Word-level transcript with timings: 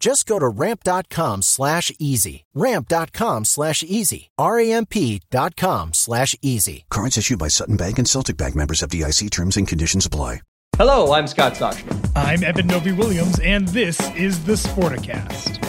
Just 0.00 0.24
go 0.26 0.38
to 0.38 0.48
ramp.com 0.48 1.42
slash 1.42 1.92
easy. 1.98 2.46
Ramp.com 2.54 3.44
slash 3.44 3.82
easy. 3.82 4.30
R-A-M-P 4.38 5.20
dot 5.30 5.56
com 5.56 5.92
slash 5.92 6.34
easy. 6.40 6.86
Cards 6.90 7.18
issued 7.18 7.38
by 7.38 7.48
Sutton 7.48 7.76
Bank 7.76 7.98
and 7.98 8.08
Celtic 8.08 8.38
Bank 8.38 8.56
members 8.56 8.80
FDIC 8.80 9.30
terms 9.30 9.58
and 9.58 9.68
conditions 9.68 10.06
apply. 10.06 10.40
Hello, 10.78 11.12
I'm 11.12 11.26
Scott 11.26 11.52
Soshnick. 11.52 12.10
I'm 12.16 12.42
Eben 12.42 12.66
Novy 12.66 12.92
Williams, 12.92 13.38
and 13.40 13.68
this 13.68 14.00
is 14.16 14.42
the 14.46 14.54
Sporticast. 14.54 15.60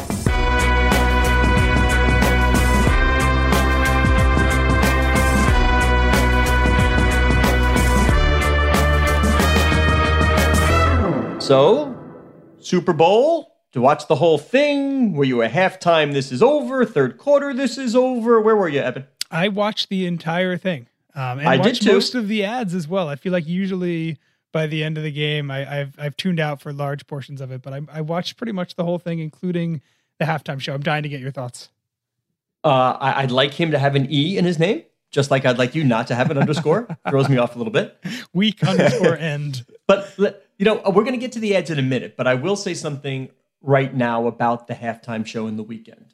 So, 11.42 11.94
Super 12.59 12.94
Bowl? 12.94 13.50
To 13.73 13.81
watch 13.81 14.08
the 14.08 14.16
whole 14.16 14.38
thing? 14.38 15.14
Were 15.14 15.23
you 15.23 15.41
a 15.41 15.47
halftime? 15.47 16.11
This 16.11 16.31
is 16.31 16.44
over. 16.44 16.83
Third 16.83 17.17
quarter. 17.17 17.53
This 17.53 17.78
is 17.78 17.95
over. 17.95 18.41
Where 18.41 18.55
were 18.55 18.67
you, 18.67 18.81
Eben? 18.81 19.05
I 19.30 19.47
watched 19.47 19.88
the 19.89 20.05
entire 20.05 20.58
thing. 20.58 20.88
Um, 21.16 21.39
and 21.39 21.47
I 21.47 21.58
did 21.58 21.66
watched 21.66 21.86
most 21.86 22.16
of 22.16 22.28
the 22.28 22.44
ads 22.44 22.73
as 22.75 22.88
well. 22.88 23.08
I 23.08 23.16
feel 23.16 23.31
like 23.31 23.47
usually 23.47 24.17
by 24.52 24.67
the 24.67 24.83
end 24.83 24.97
of 24.97 25.03
the 25.03 25.11
game, 25.11 25.50
I, 25.50 25.63
have 25.63 25.94
I've 25.97 26.17
tuned 26.17 26.39
out 26.39 26.61
for 26.61 26.73
large 26.73 27.08
portions 27.08 27.39
of 27.39 27.52
it, 27.52 27.61
but 27.61 27.73
I, 27.73 27.81
I 27.91 28.02
watched 28.02 28.38
pretty 28.38 28.52
much 28.52 28.75
the 28.75 28.83
whole 28.83 29.00
thing, 29.00 29.19
including 29.19 29.81
the 30.19 30.25
halftime 30.25 30.59
show. 30.59 30.73
I'm 30.73 30.81
dying 30.83 31.03
to 31.03 31.09
get 31.09 31.22
your 31.22 31.31
thoughts. 31.31 31.69
Uh, 32.63 32.97
I, 33.00 33.23
I'd 33.23 33.31
like 33.31 33.53
him 33.53 33.72
to 33.72 33.79
have 33.79 33.96
an 33.96 34.07
E 34.12 34.38
in 34.38 34.46
his 34.46 34.59
name, 34.59 34.84
just 35.12 35.31
like 35.31 35.46
I'd 35.46 35.57
like 35.57 35.75
you 35.75 35.84
not 35.84 36.07
to 36.07 36.16
have 36.16 36.29
an 36.29 36.38
underscore. 36.38 36.88
Throws 37.09 37.29
me 37.29 37.38
off 37.38 37.56
a 37.56 37.57
little 37.57 37.73
bit. 37.73 37.97
Week 38.34 38.63
underscore 38.63 39.16
end. 39.16 39.66
But 39.88 40.13
let- 40.17 40.46
you 40.57 40.63
know, 40.63 40.75
we're 40.85 41.03
going 41.03 41.12
to 41.12 41.17
get 41.17 41.34
to 41.34 41.40
the 41.40 41.53
ads 41.53 41.69
in 41.69 41.78
a 41.78 41.81
minute. 41.81 42.16
But 42.16 42.25
I 42.25 42.35
will 42.35 42.56
say 42.56 42.73
something 42.73 43.29
right 43.61 43.94
now 43.94 44.27
about 44.27 44.67
the 44.67 44.73
halftime 44.73 45.25
show 45.25 45.47
in 45.47 45.57
the 45.57 45.63
Weeknd. 45.63 46.11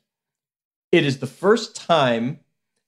It 0.92 1.06
is 1.06 1.20
the 1.20 1.28
first 1.28 1.76
time 1.76 2.40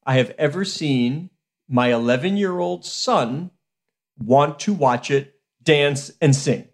I 0.05 0.15
have 0.15 0.33
ever 0.37 0.65
seen 0.65 1.29
my 1.67 1.93
11 1.93 2.37
year 2.37 2.59
old 2.59 2.85
son 2.85 3.51
want 4.17 4.59
to 4.59 4.73
watch 4.73 5.11
it, 5.11 5.39
dance, 5.63 6.11
and 6.21 6.35
sing. 6.35 6.67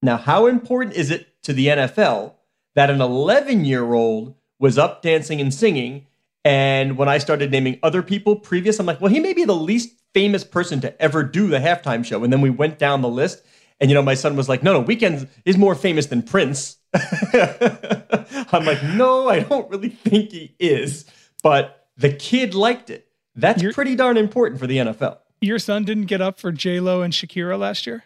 Now, 0.00 0.16
how 0.16 0.46
important 0.46 0.96
is 0.96 1.10
it 1.10 1.42
to 1.42 1.52
the 1.52 1.68
NFL 1.68 2.34
that 2.74 2.90
an 2.90 3.00
11 3.00 3.64
year 3.64 3.92
old 3.92 4.34
was 4.58 4.78
up 4.78 5.02
dancing 5.02 5.40
and 5.40 5.52
singing? 5.52 6.06
And 6.44 6.96
when 6.96 7.08
I 7.08 7.18
started 7.18 7.50
naming 7.50 7.78
other 7.82 8.02
people 8.02 8.36
previous, 8.36 8.78
I'm 8.78 8.86
like, 8.86 9.00
well, 9.00 9.12
he 9.12 9.20
may 9.20 9.32
be 9.32 9.44
the 9.44 9.54
least 9.54 9.94
famous 10.12 10.44
person 10.44 10.80
to 10.80 11.00
ever 11.00 11.22
do 11.22 11.48
the 11.48 11.58
halftime 11.58 12.04
show. 12.04 12.24
And 12.24 12.32
then 12.32 12.40
we 12.40 12.50
went 12.50 12.78
down 12.78 13.00
the 13.00 13.08
list. 13.08 13.44
And, 13.80 13.90
you 13.90 13.94
know, 13.94 14.02
my 14.02 14.14
son 14.14 14.36
was 14.36 14.48
like, 14.48 14.62
no, 14.62 14.72
no, 14.72 14.84
Weeknd 14.84 15.28
is 15.44 15.56
more 15.56 15.74
famous 15.74 16.06
than 16.06 16.22
Prince. 16.22 16.76
I'm 18.52 18.64
like, 18.64 18.82
no, 18.82 19.28
I 19.28 19.40
don't 19.40 19.70
really 19.70 19.88
think 19.88 20.30
he 20.30 20.54
is. 20.58 21.06
But 21.42 21.88
the 21.96 22.12
kid 22.12 22.54
liked 22.54 22.90
it. 22.90 23.08
That's 23.34 23.62
pretty 23.72 23.96
darn 23.96 24.16
important 24.16 24.60
for 24.60 24.66
the 24.66 24.78
NFL. 24.78 25.18
Your 25.40 25.58
son 25.58 25.84
didn't 25.84 26.06
get 26.06 26.20
up 26.20 26.38
for 26.38 26.52
J 26.52 26.80
Lo 26.80 27.02
and 27.02 27.12
Shakira 27.12 27.58
last 27.58 27.86
year. 27.86 28.04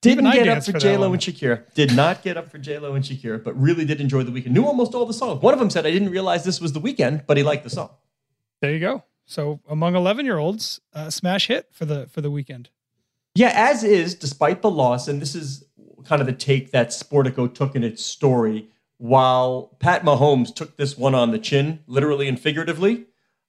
Didn't 0.00 0.26
Even 0.26 0.44
get 0.44 0.48
up 0.48 0.64
for 0.64 0.72
for 0.72 0.78
J 0.78 0.96
Lo 0.96 1.12
and 1.12 1.20
Shakira. 1.20 1.62
Did 1.74 1.94
not 1.94 2.22
get 2.22 2.38
up 2.38 2.50
for 2.50 2.56
J 2.56 2.78
Lo 2.78 2.94
and 2.94 3.04
Shakira, 3.04 3.42
but 3.42 3.60
really 3.60 3.84
did 3.84 4.00
enjoy 4.00 4.22
the 4.22 4.30
Weeknd. 4.32 4.52
Knew 4.52 4.64
almost 4.64 4.94
all 4.94 5.04
the 5.04 5.12
songs. 5.12 5.42
One 5.42 5.52
of 5.52 5.60
them 5.60 5.68
said, 5.68 5.84
"I 5.86 5.90
didn't 5.90 6.10
realize 6.10 6.44
this 6.44 6.60
was 6.60 6.72
the 6.72 6.80
Weeknd," 6.80 7.26
but 7.26 7.36
he 7.36 7.42
liked 7.42 7.64
the 7.64 7.70
song. 7.70 7.90
There 8.62 8.72
you 8.72 8.80
go. 8.80 9.04
So 9.26 9.60
among 9.68 9.94
11 9.94 10.24
year 10.24 10.38
olds, 10.38 10.80
uh, 10.94 11.10
smash 11.10 11.48
hit 11.48 11.68
for 11.70 11.84
the 11.84 12.06
for 12.06 12.22
the 12.22 12.30
Weeknd. 12.30 12.68
Yeah, 13.34 13.52
as 13.54 13.84
is, 13.84 14.14
despite 14.14 14.62
the 14.62 14.70
loss, 14.70 15.06
and 15.06 15.20
this 15.20 15.34
is 15.34 15.64
kind 16.04 16.20
of 16.20 16.26
the 16.26 16.32
take 16.32 16.70
that 16.72 16.88
Sportico 16.88 17.52
took 17.52 17.74
in 17.74 17.84
its 17.84 18.04
story. 18.04 18.68
While 18.98 19.76
Pat 19.78 20.02
Mahomes 20.02 20.54
took 20.54 20.76
this 20.76 20.98
one 20.98 21.14
on 21.14 21.30
the 21.30 21.38
chin, 21.38 21.80
literally 21.86 22.28
and 22.28 22.38
figuratively, 22.38 23.06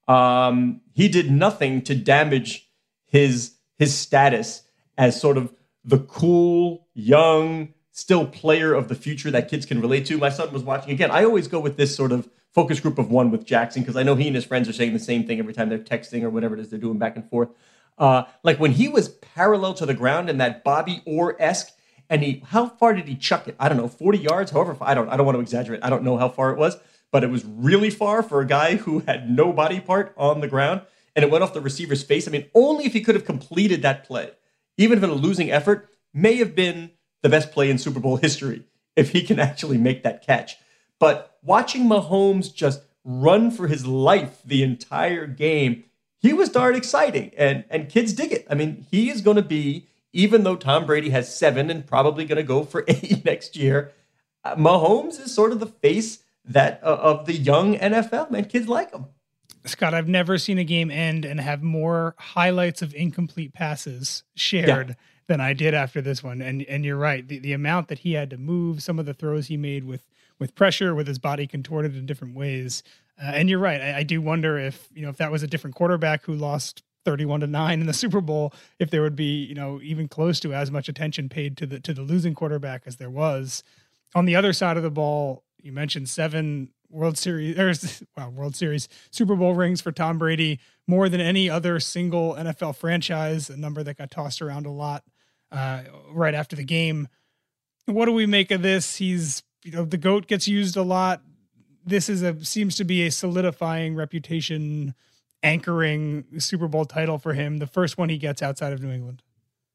um, 0.07 0.81
he 0.93 1.09
did 1.09 1.29
nothing 1.29 1.81
to 1.83 1.95
damage 1.95 2.69
his 3.05 3.55
his 3.77 3.97
status 3.97 4.63
as 4.97 5.19
sort 5.19 5.37
of 5.37 5.53
the 5.83 5.99
cool, 5.99 6.87
young, 6.93 7.73
still 7.91 8.25
player 8.25 8.73
of 8.73 8.87
the 8.87 8.95
future 8.95 9.31
that 9.31 9.49
kids 9.49 9.65
can 9.65 9.81
relate 9.81 10.05
to. 10.05 10.17
My 10.17 10.29
son 10.29 10.53
was 10.53 10.63
watching 10.63 10.91
again. 10.91 11.11
I 11.11 11.23
always 11.23 11.47
go 11.47 11.59
with 11.59 11.77
this 11.77 11.95
sort 11.95 12.11
of 12.11 12.29
focus 12.53 12.79
group 12.79 12.99
of 12.99 13.09
one 13.09 13.31
with 13.31 13.45
Jackson 13.45 13.81
because 13.81 13.95
I 13.95 14.03
know 14.03 14.15
he 14.15 14.27
and 14.27 14.35
his 14.35 14.45
friends 14.45 14.69
are 14.69 14.73
saying 14.73 14.93
the 14.93 14.99
same 14.99 15.25
thing 15.25 15.39
every 15.39 15.53
time 15.53 15.69
they're 15.69 15.79
texting 15.79 16.23
or 16.23 16.29
whatever 16.29 16.55
it 16.55 16.59
is 16.59 16.69
they're 16.69 16.79
doing 16.79 16.97
back 16.97 17.15
and 17.15 17.27
forth. 17.29 17.49
Uh, 17.97 18.23
like 18.43 18.59
when 18.59 18.71
he 18.71 18.87
was 18.87 19.09
parallel 19.09 19.73
to 19.75 19.85
the 19.85 19.93
ground 19.93 20.29
in 20.29 20.37
that 20.37 20.63
Bobby 20.63 21.01
Orr 21.05 21.35
esque, 21.39 21.71
and 22.11 22.21
he 22.21 22.43
how 22.49 22.67
far 22.67 22.93
did 22.93 23.07
he 23.07 23.15
chuck 23.15 23.47
it? 23.47 23.55
I 23.59 23.69
don't 23.69 23.77
know, 23.77 23.87
forty 23.87 24.19
yards. 24.19 24.51
However, 24.51 24.77
I 24.81 24.93
don't 24.93 25.09
I 25.09 25.17
don't 25.17 25.25
want 25.25 25.37
to 25.37 25.41
exaggerate. 25.41 25.79
I 25.83 25.89
don't 25.89 26.03
know 26.03 26.17
how 26.17 26.29
far 26.29 26.51
it 26.51 26.59
was, 26.59 26.77
but 27.11 27.23
it 27.23 27.31
was 27.31 27.43
really 27.45 27.89
far 27.89 28.21
for 28.21 28.41
a 28.41 28.45
guy 28.45 28.75
who 28.75 28.99
had 28.99 29.31
no 29.31 29.51
body 29.51 29.79
part 29.79 30.13
on 30.17 30.41
the 30.41 30.47
ground, 30.47 30.81
and 31.15 31.23
it 31.23 31.31
went 31.31 31.43
off 31.43 31.53
the 31.53 31.61
receiver's 31.61 32.03
face. 32.03 32.27
I 32.27 32.31
mean, 32.31 32.45
only 32.53 32.85
if 32.85 32.93
he 32.93 33.01
could 33.01 33.15
have 33.15 33.25
completed 33.25 33.81
that 33.81 34.03
play, 34.03 34.31
even 34.77 34.97
if 34.97 35.03
in 35.03 35.09
a 35.09 35.13
losing 35.13 35.49
effort, 35.49 35.89
may 36.13 36.35
have 36.35 36.53
been 36.53 36.91
the 37.21 37.29
best 37.29 37.51
play 37.51 37.69
in 37.69 37.77
Super 37.77 37.99
Bowl 37.99 38.17
history 38.17 38.65
if 38.95 39.11
he 39.11 39.23
can 39.23 39.39
actually 39.39 39.77
make 39.77 40.03
that 40.03 40.25
catch. 40.25 40.57
But 40.99 41.37
watching 41.41 41.85
Mahomes 41.85 42.53
just 42.53 42.81
run 43.03 43.51
for 43.51 43.67
his 43.67 43.87
life 43.87 44.41
the 44.45 44.63
entire 44.63 45.27
game, 45.27 45.85
he 46.19 46.33
was 46.33 46.49
darn 46.49 46.75
exciting. 46.75 47.31
And 47.37 47.63
and 47.69 47.89
kids 47.89 48.13
dig 48.13 48.33
it. 48.33 48.45
I 48.49 48.55
mean, 48.55 48.85
he 48.91 49.09
is 49.09 49.21
going 49.21 49.37
to 49.37 49.43
be, 49.43 49.87
even 50.13 50.43
though 50.43 50.55
Tom 50.55 50.85
Brady 50.85 51.09
has 51.09 51.33
seven 51.33 51.69
and 51.69 51.85
probably 51.85 52.25
going 52.25 52.37
to 52.37 52.43
go 52.43 52.63
for 52.63 52.83
eight 52.87 53.25
next 53.25 53.55
year, 53.55 53.91
uh, 54.43 54.55
Mahomes 54.55 55.19
is 55.19 55.33
sort 55.33 55.51
of 55.51 55.59
the 55.59 55.67
face 55.67 56.19
that 56.45 56.81
uh, 56.83 56.97
of 57.01 57.25
the 57.25 57.33
young 57.33 57.75
NFL. 57.77 58.31
Man, 58.31 58.45
kids 58.45 58.67
like 58.67 58.91
him. 58.91 59.05
Scott, 59.65 59.93
I've 59.93 60.07
never 60.07 60.37
seen 60.37 60.57
a 60.57 60.63
game 60.63 60.89
end 60.89 61.23
and 61.23 61.39
have 61.39 61.61
more 61.61 62.15
highlights 62.17 62.81
of 62.81 62.95
incomplete 62.95 63.53
passes 63.53 64.23
shared 64.35 64.95
than 65.27 65.39
I 65.39 65.53
did 65.53 65.73
after 65.73 66.01
this 66.01 66.23
one. 66.23 66.41
And 66.41 66.63
and 66.63 66.83
you're 66.83 66.97
right, 66.97 67.27
the, 67.27 67.39
the 67.39 67.53
amount 67.53 67.87
that 67.89 67.99
he 67.99 68.13
had 68.13 68.29
to 68.31 68.37
move, 68.37 68.81
some 68.81 68.97
of 68.97 69.05
the 69.05 69.13
throws 69.13 69.47
he 69.47 69.57
made 69.57 69.83
with 69.83 70.03
with 70.39 70.55
pressure, 70.55 70.95
with 70.95 71.07
his 71.07 71.19
body 71.19 71.45
contorted 71.45 71.95
in 71.95 72.07
different 72.07 72.35
ways. 72.35 72.81
Uh, 73.21 73.31
and 73.35 73.49
you're 73.49 73.59
right, 73.59 73.79
I, 73.79 73.99
I 73.99 74.03
do 74.03 74.19
wonder 74.19 74.57
if 74.57 74.89
you 74.93 75.03
know 75.03 75.09
if 75.09 75.17
that 75.17 75.31
was 75.31 75.43
a 75.43 75.47
different 75.47 75.75
quarterback 75.75 76.25
who 76.25 76.33
lost 76.33 76.81
31 77.05 77.41
to 77.41 77.47
9 77.47 77.79
in 77.79 77.87
the 77.87 77.93
Super 77.93 78.21
Bowl 78.21 78.53
if 78.79 78.89
there 78.89 79.01
would 79.01 79.15
be 79.15 79.43
you 79.43 79.55
know 79.55 79.79
even 79.81 80.07
close 80.07 80.39
to 80.41 80.53
as 80.53 80.71
much 80.71 80.89
attention 80.89 81.29
paid 81.29 81.57
to 81.57 81.65
the 81.65 81.79
to 81.79 81.93
the 81.93 82.01
losing 82.01 82.33
quarterback 82.33 82.83
as 82.85 82.97
there 82.97 83.09
was 83.09 83.63
on 84.15 84.25
the 84.25 84.35
other 84.35 84.53
side 84.53 84.77
of 84.77 84.83
the 84.83 84.91
ball 84.91 85.43
you 85.61 85.71
mentioned 85.71 86.09
seven 86.09 86.69
World 86.91 87.17
Series 87.17 87.57
or 87.57 87.73
wow, 88.17 88.29
World 88.29 88.55
Series 88.55 88.87
Super 89.09 89.35
Bowl 89.35 89.53
rings 89.53 89.81
for 89.81 89.91
Tom 89.91 90.17
Brady 90.17 90.59
more 90.87 91.09
than 91.09 91.21
any 91.21 91.49
other 91.49 91.79
single 91.79 92.35
NFL 92.35 92.75
franchise 92.75 93.49
a 93.49 93.57
number 93.57 93.83
that 93.83 93.97
got 93.97 94.11
tossed 94.11 94.41
around 94.41 94.65
a 94.65 94.71
lot 94.71 95.03
uh, 95.51 95.83
right 96.11 96.33
after 96.35 96.55
the 96.55 96.63
game. 96.63 97.07
What 97.85 98.05
do 98.05 98.11
we 98.11 98.25
make 98.25 98.51
of 98.51 98.61
this? 98.61 98.97
He's 98.97 99.43
you 99.63 99.71
know 99.71 99.85
the 99.85 99.97
goat 99.97 100.27
gets 100.27 100.47
used 100.47 100.77
a 100.77 100.83
lot. 100.83 101.21
This 101.85 102.09
is 102.09 102.21
a 102.21 102.43
seems 102.43 102.75
to 102.75 102.83
be 102.83 103.05
a 103.05 103.11
solidifying 103.11 103.95
reputation, 103.95 104.93
anchoring 105.43 106.25
Super 106.37 106.67
Bowl 106.67 106.85
title 106.85 107.17
for 107.17 107.33
him. 107.33 107.57
The 107.57 107.67
first 107.67 107.97
one 107.97 108.09
he 108.09 108.17
gets 108.17 108.41
outside 108.41 108.73
of 108.73 108.81
New 108.81 108.91
England. 108.91 109.23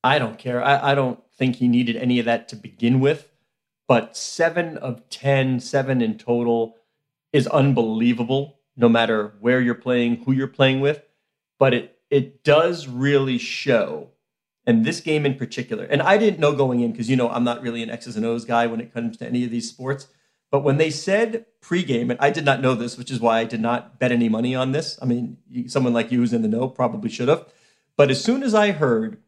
I 0.05 0.19
don't 0.19 0.39
care. 0.39 0.63
I, 0.63 0.93
I 0.93 0.95
don't 0.95 1.21
think 1.37 1.57
he 1.57 1.69
needed 1.69 1.97
any 1.97 2.19
of 2.19 2.27
that 2.27 2.49
to 2.49 2.57
begin 2.57 3.01
with. 3.01 3.33
But 3.89 4.17
seven 4.17 4.77
of 4.79 5.09
10, 5.11 5.61
seven 5.61 6.03
in 6.03 6.19
total 6.19 6.77
is 7.33 7.47
unbelievable, 7.47 8.59
no 8.77 8.89
matter 8.89 9.35
where 9.41 9.61
you're 9.61 9.75
playing, 9.75 10.25
who 10.25 10.33
you're 10.33 10.49
playing 10.49 10.81
with. 10.81 11.03
But 11.59 11.75
it 11.75 11.93
it 12.11 12.45
does 12.45 12.87
really 12.87 13.39
show, 13.39 14.11
and 14.65 14.85
this 14.85 15.01
game 15.01 15.27
in 15.27 15.35
particular, 15.35 15.85
and 15.85 16.03
I 16.03 16.19
didn't 16.19 16.39
know 16.39 16.55
going 16.55 16.81
in 16.81 16.93
because 16.93 17.11
you 17.11 17.17
know 17.17 17.31
I'm 17.31 17.45
not 17.45 17.63
really 17.63 17.83
an 17.83 17.91
X's 17.91 18.17
and 18.17 18.25
O's 18.25 18.45
guy 18.45 18.67
when 18.67 18.81
it 18.81 18.93
comes 18.93 19.17
to 19.19 19.27
any 19.27 19.45
of 19.45 19.51
these 19.51 19.69
sports. 19.69 20.09
But 20.51 20.61
when 20.61 20.79
they 20.79 20.91
said 20.91 21.47
pregame, 21.61 22.11
and 22.11 22.19
I 22.21 22.31
did 22.31 22.45
not 22.45 22.61
know 22.61 22.75
this, 22.75 22.97
which 22.97 23.11
is 23.11 23.21
why 23.21 23.41
I 23.41 23.45
did 23.45 23.61
not 23.61 23.99
bet 23.99 24.13
any 24.13 24.29
money 24.29 24.55
on 24.55 24.73
this. 24.73 24.99
I 25.03 25.05
mean, 25.05 25.39
someone 25.67 25.93
like 25.93 26.13
you 26.13 26.21
who's 26.21 26.33
in 26.33 26.43
the 26.43 26.49
know 26.49 26.69
probably 26.69 27.11
should 27.11 27.29
have. 27.29 27.47
But 27.97 28.11
as 28.11 28.23
soon 28.23 28.43
as 28.43 28.55
I 28.55 28.71
heard 28.71 29.19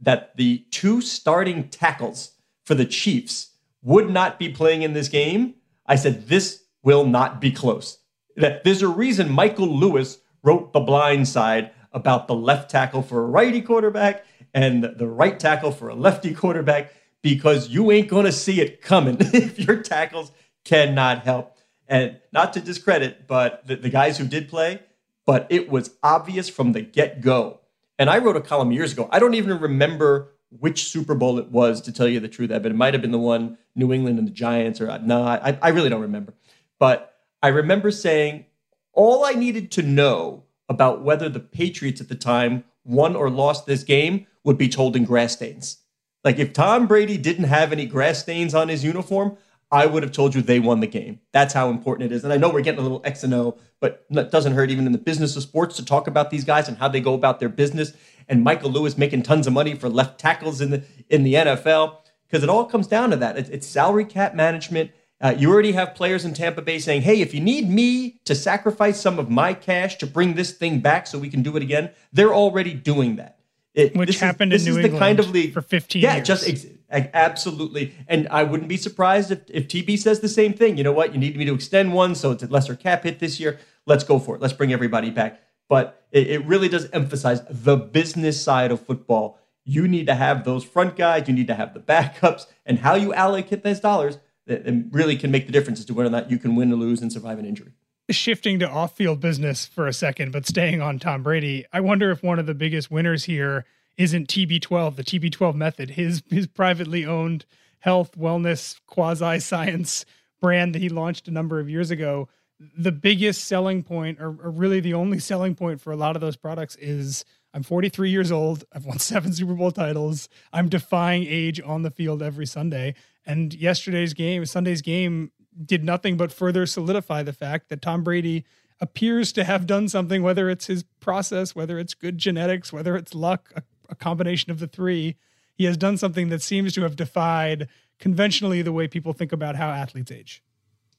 that 0.00 0.36
the 0.36 0.64
two 0.70 1.00
starting 1.00 1.68
tackles 1.68 2.32
for 2.64 2.74
the 2.74 2.84
Chiefs 2.84 3.50
would 3.82 4.10
not 4.10 4.38
be 4.38 4.48
playing 4.48 4.82
in 4.82 4.92
this 4.92 5.08
game, 5.08 5.54
I 5.86 5.96
said, 5.96 6.28
this 6.28 6.64
will 6.82 7.04
not 7.04 7.40
be 7.40 7.50
close. 7.50 7.98
That 8.36 8.62
There's 8.62 8.82
a 8.82 8.88
reason 8.88 9.30
Michael 9.30 9.68
Lewis 9.68 10.18
wrote 10.42 10.72
The 10.72 10.80
Blind 10.80 11.26
Side 11.26 11.72
about 11.92 12.28
the 12.28 12.34
left 12.34 12.70
tackle 12.70 13.02
for 13.02 13.22
a 13.22 13.26
righty 13.26 13.60
quarterback 13.60 14.24
and 14.54 14.84
the 14.84 15.08
right 15.08 15.38
tackle 15.40 15.72
for 15.72 15.88
a 15.88 15.94
lefty 15.94 16.34
quarterback 16.34 16.92
because 17.22 17.68
you 17.68 17.90
ain't 17.90 18.08
going 18.08 18.26
to 18.26 18.32
see 18.32 18.60
it 18.60 18.80
coming 18.80 19.16
if 19.20 19.58
your 19.58 19.82
tackles 19.82 20.30
cannot 20.68 21.24
help. 21.24 21.56
And 21.86 22.20
not 22.32 22.52
to 22.52 22.60
discredit, 22.60 23.26
but 23.26 23.66
the, 23.66 23.76
the 23.76 23.88
guys 23.88 24.18
who 24.18 24.26
did 24.26 24.48
play, 24.48 24.82
but 25.24 25.46
it 25.48 25.70
was 25.70 25.90
obvious 26.02 26.48
from 26.48 26.72
the 26.72 26.82
get 26.82 27.20
go 27.20 27.60
and 27.98 28.08
I 28.08 28.18
wrote 28.18 28.36
a 28.36 28.40
column 28.40 28.70
years 28.70 28.92
ago. 28.92 29.08
I 29.10 29.18
don't 29.18 29.34
even 29.34 29.58
remember 29.58 30.30
which 30.50 30.84
Super 30.84 31.14
Bowl 31.14 31.38
it 31.38 31.50
was, 31.50 31.80
to 31.82 31.92
tell 31.92 32.08
you 32.08 32.20
the 32.20 32.28
truth, 32.28 32.48
but 32.50 32.66
it 32.66 32.76
might 32.76 32.94
have 32.94 33.02
been 33.02 33.10
the 33.10 33.18
one 33.18 33.58
New 33.74 33.92
England 33.92 34.18
and 34.18 34.26
the 34.26 34.32
Giants, 34.32 34.80
or 34.80 34.98
no, 35.00 35.22
I, 35.22 35.58
I 35.60 35.68
really 35.70 35.90
don't 35.90 36.00
remember. 36.00 36.32
But 36.78 37.14
I 37.42 37.48
remember 37.48 37.90
saying 37.90 38.46
all 38.92 39.24
I 39.24 39.32
needed 39.32 39.70
to 39.72 39.82
know 39.82 40.44
about 40.68 41.02
whether 41.02 41.28
the 41.28 41.40
Patriots 41.40 42.00
at 42.00 42.08
the 42.08 42.14
time 42.14 42.64
won 42.84 43.14
or 43.14 43.28
lost 43.28 43.66
this 43.66 43.82
game 43.82 44.26
would 44.44 44.56
be 44.56 44.68
told 44.68 44.96
in 44.96 45.04
grass 45.04 45.34
stains. 45.34 45.78
Like 46.24 46.38
if 46.38 46.52
Tom 46.52 46.86
Brady 46.86 47.18
didn't 47.18 47.44
have 47.44 47.72
any 47.72 47.84
grass 47.84 48.20
stains 48.20 48.54
on 48.54 48.68
his 48.68 48.84
uniform, 48.84 49.36
I 49.70 49.84
would 49.86 50.02
have 50.02 50.12
told 50.12 50.34
you 50.34 50.40
they 50.40 50.60
won 50.60 50.80
the 50.80 50.86
game. 50.86 51.20
That's 51.32 51.52
how 51.52 51.68
important 51.68 52.10
it 52.10 52.14
is. 52.14 52.24
And 52.24 52.32
I 52.32 52.38
know 52.38 52.48
we're 52.48 52.62
getting 52.62 52.80
a 52.80 52.82
little 52.82 53.02
X 53.04 53.22
and 53.22 53.34
O, 53.34 53.58
but 53.80 54.06
it 54.10 54.30
doesn't 54.30 54.54
hurt 54.54 54.70
even 54.70 54.86
in 54.86 54.92
the 54.92 54.98
business 54.98 55.36
of 55.36 55.42
sports 55.42 55.76
to 55.76 55.84
talk 55.84 56.06
about 56.06 56.30
these 56.30 56.44
guys 56.44 56.68
and 56.68 56.78
how 56.78 56.88
they 56.88 57.00
go 57.00 57.12
about 57.12 57.38
their 57.38 57.50
business. 57.50 57.92
And 58.28 58.42
Michael 58.42 58.70
Lewis 58.70 58.96
making 58.96 59.22
tons 59.22 59.46
of 59.46 59.52
money 59.52 59.74
for 59.74 59.88
left 59.88 60.18
tackles 60.18 60.60
in 60.60 60.70
the 60.70 60.84
in 61.10 61.22
the 61.22 61.34
NFL 61.34 61.98
because 62.26 62.42
it 62.42 62.48
all 62.48 62.64
comes 62.64 62.86
down 62.86 63.10
to 63.10 63.16
that. 63.16 63.36
It's, 63.36 63.50
it's 63.50 63.66
salary 63.66 64.04
cap 64.04 64.34
management. 64.34 64.90
Uh, 65.20 65.34
you 65.36 65.50
already 65.50 65.72
have 65.72 65.94
players 65.94 66.24
in 66.24 66.32
Tampa 66.32 66.62
Bay 66.62 66.78
saying, 66.78 67.02
"Hey, 67.02 67.20
if 67.20 67.34
you 67.34 67.40
need 67.40 67.68
me 67.68 68.20
to 68.24 68.34
sacrifice 68.34 69.00
some 69.00 69.18
of 69.18 69.28
my 69.28 69.52
cash 69.52 69.96
to 69.98 70.06
bring 70.06 70.34
this 70.34 70.52
thing 70.52 70.80
back 70.80 71.06
so 71.06 71.18
we 71.18 71.28
can 71.28 71.42
do 71.42 71.56
it 71.56 71.62
again," 71.62 71.90
they're 72.12 72.34
already 72.34 72.72
doing 72.72 73.16
that. 73.16 73.37
It, 73.74 73.96
Which 73.96 74.18
happened 74.18 74.52
is, 74.52 74.66
in 74.66 74.74
New 74.74 74.80
England 74.80 74.98
kind 74.98 75.20
of 75.20 75.30
league, 75.30 75.52
for 75.52 75.62
15 75.62 76.02
yeah, 76.02 76.16
years. 76.16 76.26
just 76.26 76.48
ex- 76.48 76.66
absolutely. 76.90 77.94
And 78.08 78.26
I 78.28 78.42
wouldn't 78.42 78.68
be 78.68 78.76
surprised 78.76 79.30
if, 79.30 79.40
if 79.48 79.68
TB 79.68 79.98
says 79.98 80.20
the 80.20 80.28
same 80.28 80.52
thing. 80.52 80.76
You 80.76 80.84
know 80.84 80.92
what? 80.92 81.12
You 81.12 81.20
need 81.20 81.36
me 81.36 81.44
to 81.44 81.54
extend 81.54 81.92
one, 81.92 82.14
so 82.14 82.32
it's 82.32 82.42
a 82.42 82.46
lesser 82.46 82.74
cap 82.74 83.04
hit 83.04 83.18
this 83.18 83.38
year. 83.38 83.58
Let's 83.86 84.04
go 84.04 84.18
for 84.18 84.34
it. 84.34 84.42
Let's 84.42 84.54
bring 84.54 84.72
everybody 84.72 85.10
back. 85.10 85.40
But 85.68 86.06
it, 86.10 86.28
it 86.28 86.46
really 86.46 86.68
does 86.68 86.88
emphasize 86.92 87.42
the 87.48 87.76
business 87.76 88.42
side 88.42 88.72
of 88.72 88.80
football. 88.80 89.38
You 89.64 89.86
need 89.86 90.06
to 90.06 90.14
have 90.14 90.44
those 90.44 90.64
front 90.64 90.96
guys, 90.96 91.28
you 91.28 91.34
need 91.34 91.46
to 91.48 91.54
have 91.54 91.74
the 91.74 91.80
backups, 91.80 92.46
and 92.64 92.78
how 92.78 92.94
you 92.94 93.12
allocate 93.12 93.62
those 93.62 93.80
dollars 93.80 94.18
that 94.46 94.62
really 94.90 95.16
can 95.16 95.30
make 95.30 95.46
the 95.46 95.52
difference 95.52 95.78
as 95.78 95.84
to 95.84 95.94
whether 95.94 96.08
or 96.08 96.10
not 96.10 96.30
you 96.30 96.38
can 96.38 96.56
win 96.56 96.72
or 96.72 96.76
lose 96.76 97.02
and 97.02 97.12
survive 97.12 97.38
an 97.38 97.44
injury 97.44 97.72
shifting 98.10 98.58
to 98.58 98.68
off-field 98.68 99.20
business 99.20 99.66
for 99.66 99.86
a 99.86 99.92
second, 99.92 100.32
but 100.32 100.46
staying 100.46 100.80
on 100.80 100.98
Tom 100.98 101.22
Brady, 101.22 101.64
I 101.72 101.80
wonder 101.80 102.10
if 102.10 102.22
one 102.22 102.38
of 102.38 102.46
the 102.46 102.54
biggest 102.54 102.90
winners 102.90 103.24
here 103.24 103.64
isn't 103.96 104.28
TB12, 104.28 104.96
the 104.96 105.04
TB12 105.04 105.54
method, 105.54 105.90
his 105.90 106.22
his 106.30 106.46
privately 106.46 107.04
owned 107.04 107.44
health 107.80 108.16
wellness 108.16 108.80
quasi 108.86 109.38
science 109.40 110.04
brand 110.40 110.74
that 110.74 110.82
he 110.82 110.88
launched 110.88 111.28
a 111.28 111.32
number 111.32 111.60
of 111.60 111.68
years 111.68 111.90
ago. 111.90 112.28
The 112.76 112.92
biggest 112.92 113.44
selling 113.44 113.82
point, 113.82 114.20
or, 114.20 114.28
or 114.28 114.50
really 114.50 114.80
the 114.80 114.94
only 114.94 115.18
selling 115.18 115.54
point 115.54 115.80
for 115.80 115.92
a 115.92 115.96
lot 115.96 116.16
of 116.16 116.20
those 116.20 116.36
products, 116.36 116.76
is 116.76 117.24
I'm 117.54 117.62
43 117.62 118.10
years 118.10 118.32
old. 118.32 118.64
I've 118.72 118.84
won 118.84 118.98
seven 118.98 119.32
Super 119.32 119.54
Bowl 119.54 119.70
titles. 119.70 120.28
I'm 120.52 120.68
defying 120.68 121.24
age 121.26 121.60
on 121.60 121.82
the 121.82 121.90
field 121.90 122.22
every 122.22 122.46
Sunday. 122.46 122.94
And 123.26 123.52
yesterday's 123.52 124.14
game, 124.14 124.46
Sunday's 124.46 124.80
game, 124.80 125.32
did 125.64 125.84
nothing 125.84 126.16
but 126.16 126.32
further 126.32 126.66
solidify 126.66 127.22
the 127.22 127.32
fact 127.32 127.68
that 127.68 127.82
Tom 127.82 128.02
Brady 128.02 128.44
appears 128.80 129.32
to 129.32 129.44
have 129.44 129.66
done 129.66 129.88
something, 129.88 130.22
whether 130.22 130.48
it's 130.48 130.66
his 130.66 130.84
process, 131.00 131.54
whether 131.54 131.78
it's 131.78 131.94
good 131.94 132.18
genetics, 132.18 132.72
whether 132.72 132.96
it's 132.96 133.14
luck, 133.14 133.50
a, 133.56 133.62
a 133.88 133.94
combination 133.94 134.50
of 134.50 134.60
the 134.60 134.66
three. 134.66 135.16
He 135.54 135.64
has 135.64 135.76
done 135.76 135.96
something 135.96 136.28
that 136.28 136.42
seems 136.42 136.72
to 136.74 136.82
have 136.82 136.94
defied 136.94 137.68
conventionally 137.98 138.62
the 138.62 138.72
way 138.72 138.86
people 138.86 139.12
think 139.12 139.32
about 139.32 139.56
how 139.56 139.68
athletes 139.68 140.12
age. 140.12 140.42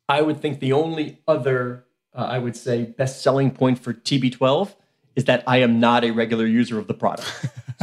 I 0.09 0.21
would 0.21 0.41
think 0.41 0.59
the 0.59 0.73
only 0.73 1.21
other, 1.27 1.85
uh, 2.13 2.27
I 2.29 2.39
would 2.39 2.57
say, 2.57 2.83
best 2.83 3.21
selling 3.21 3.51
point 3.51 3.79
for 3.79 3.93
TB12 3.93 4.75
is 5.15 5.25
that 5.25 5.43
I 5.47 5.57
am 5.57 5.79
not 5.79 6.03
a 6.03 6.11
regular 6.11 6.45
user 6.45 6.79
of 6.79 6.87
the 6.87 6.93
product. 6.93 7.31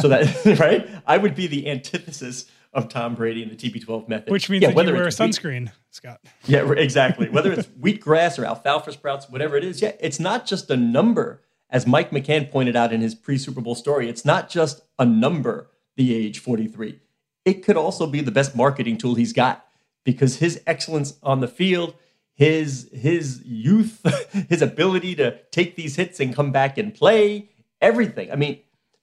so 0.00 0.08
that, 0.08 0.58
right? 0.60 0.88
I 1.06 1.16
would 1.16 1.34
be 1.34 1.46
the 1.46 1.70
antithesis 1.70 2.50
of 2.76 2.90
Tom 2.90 3.14
Brady 3.14 3.42
and 3.42 3.50
the 3.50 3.56
TB12 3.56 4.06
method. 4.06 4.30
Which 4.30 4.50
means 4.50 4.62
yeah, 4.62 4.72
whether 4.72 4.90
you 4.90 4.98
wear 4.98 5.06
a 5.06 5.10
sunscreen, 5.10 5.62
wheat, 5.62 5.72
Scott. 5.90 6.20
Yeah, 6.44 6.70
exactly. 6.72 7.30
whether 7.30 7.50
it's 7.52 7.66
wheatgrass 7.66 8.38
or 8.38 8.44
alfalfa 8.44 8.92
sprouts, 8.92 9.30
whatever 9.30 9.56
it 9.56 9.64
is, 9.64 9.80
yeah, 9.80 9.92
it's 9.98 10.20
not 10.20 10.46
just 10.46 10.70
a 10.70 10.76
number. 10.76 11.42
As 11.68 11.86
Mike 11.86 12.10
McCann 12.10 12.48
pointed 12.48 12.76
out 12.76 12.92
in 12.92 13.00
his 13.00 13.14
pre-Super 13.14 13.60
Bowl 13.60 13.74
story, 13.74 14.08
it's 14.08 14.24
not 14.24 14.48
just 14.48 14.82
a 15.00 15.04
number, 15.04 15.68
the 15.96 16.14
age 16.14 16.38
43. 16.38 17.00
It 17.44 17.64
could 17.64 17.76
also 17.76 18.06
be 18.06 18.20
the 18.20 18.30
best 18.30 18.54
marketing 18.54 18.98
tool 18.98 19.14
he's 19.14 19.32
got 19.32 19.66
because 20.04 20.36
his 20.36 20.60
excellence 20.66 21.14
on 21.22 21.40
the 21.40 21.48
field, 21.48 21.94
his 22.34 22.88
his 22.92 23.42
youth, 23.44 24.00
his 24.48 24.62
ability 24.62 25.14
to 25.16 25.38
take 25.50 25.76
these 25.76 25.96
hits 25.96 26.20
and 26.20 26.34
come 26.34 26.52
back 26.52 26.78
and 26.78 26.94
play, 26.94 27.48
everything. 27.80 28.30
I 28.30 28.36
mean, 28.36 28.60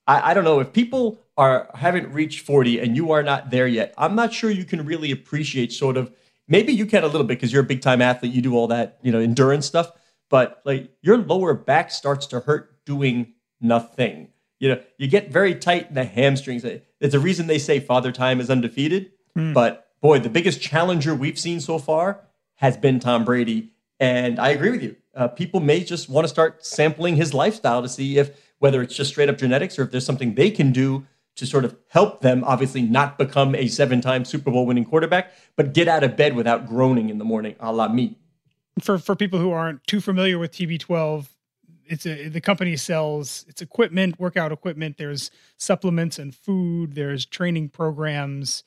I, 0.07 0.31
I 0.31 0.33
don't 0.33 0.43
know 0.43 0.59
if 0.59 0.73
people 0.73 1.19
are 1.37 1.69
haven't 1.73 2.11
reached 2.13 2.45
40 2.45 2.79
and 2.79 2.95
you 2.95 3.11
are 3.11 3.23
not 3.23 3.49
there 3.49 3.67
yet, 3.67 3.93
I'm 3.97 4.15
not 4.15 4.33
sure 4.33 4.49
you 4.49 4.65
can 4.65 4.85
really 4.85 5.11
appreciate 5.11 5.71
sort 5.71 5.97
of 5.97 6.11
maybe 6.47 6.73
you 6.73 6.85
can 6.85 7.03
a 7.03 7.07
little 7.07 7.25
bit 7.25 7.39
because 7.39 7.51
you're 7.51 7.63
a 7.63 7.65
big 7.65 7.81
time 7.81 8.01
athlete, 8.01 8.33
you 8.33 8.41
do 8.41 8.55
all 8.55 8.67
that, 8.67 8.99
you 9.01 9.11
know, 9.11 9.19
endurance 9.19 9.65
stuff, 9.65 9.91
but 10.29 10.61
like 10.65 10.91
your 11.01 11.17
lower 11.17 11.53
back 11.53 11.91
starts 11.91 12.27
to 12.27 12.41
hurt 12.41 12.85
doing 12.85 13.33
nothing. 13.61 14.29
You 14.59 14.69
know, 14.69 14.81
you 14.97 15.07
get 15.07 15.31
very 15.31 15.55
tight 15.55 15.89
in 15.89 15.95
the 15.95 16.05
hamstrings. 16.05 16.63
It's 16.63 17.13
a 17.13 17.19
reason 17.19 17.47
they 17.47 17.59
say 17.59 17.79
father 17.79 18.11
time 18.11 18.39
is 18.39 18.49
undefeated. 18.49 19.11
Mm. 19.37 19.53
But 19.53 19.87
boy, 20.01 20.19
the 20.19 20.29
biggest 20.29 20.61
challenger 20.61 21.15
we've 21.15 21.39
seen 21.39 21.59
so 21.59 21.79
far 21.79 22.21
has 22.55 22.77
been 22.77 22.99
Tom 22.99 23.25
Brady. 23.25 23.71
And 23.99 24.39
I 24.39 24.49
agree 24.49 24.71
with 24.71 24.83
you. 24.83 24.95
Uh, 25.15 25.27
people 25.27 25.59
may 25.59 25.83
just 25.83 26.09
want 26.09 26.25
to 26.25 26.29
start 26.29 26.65
sampling 26.65 27.15
his 27.15 27.33
lifestyle 27.33 27.81
to 27.81 27.89
see 27.89 28.17
if 28.17 28.31
whether 28.59 28.81
it's 28.81 28.95
just 28.95 29.11
straight 29.11 29.29
up 29.29 29.37
genetics 29.37 29.77
or 29.77 29.83
if 29.83 29.91
there's 29.91 30.05
something 30.05 30.35
they 30.35 30.49
can 30.51 30.71
do 30.71 31.05
to 31.35 31.45
sort 31.45 31.65
of 31.65 31.75
help 31.87 32.21
them 32.21 32.43
obviously 32.43 32.81
not 32.81 33.17
become 33.17 33.55
a 33.55 33.67
seven 33.67 34.01
time 34.01 34.23
Super 34.23 34.51
Bowl 34.51 34.65
winning 34.65 34.85
quarterback, 34.85 35.33
but 35.55 35.73
get 35.73 35.87
out 35.87 36.03
of 36.03 36.15
bed 36.15 36.35
without 36.35 36.67
groaning 36.67 37.09
in 37.09 37.17
the 37.17 37.25
morning, 37.25 37.55
a 37.59 37.71
la 37.73 37.87
me. 37.87 38.17
For 38.81 38.97
for 38.97 39.15
people 39.15 39.39
who 39.39 39.51
aren't 39.51 39.85
too 39.87 40.01
familiar 40.01 40.37
with 40.39 40.51
TB12, 40.51 41.27
it's 41.85 42.05
a 42.05 42.29
the 42.29 42.41
company 42.41 42.75
sells 42.75 43.45
it's 43.47 43.61
equipment, 43.61 44.19
workout 44.19 44.51
equipment. 44.51 44.97
There's 44.97 45.31
supplements 45.57 46.19
and 46.19 46.33
food. 46.33 46.95
There's 46.95 47.25
training 47.25 47.69
programs. 47.69 48.63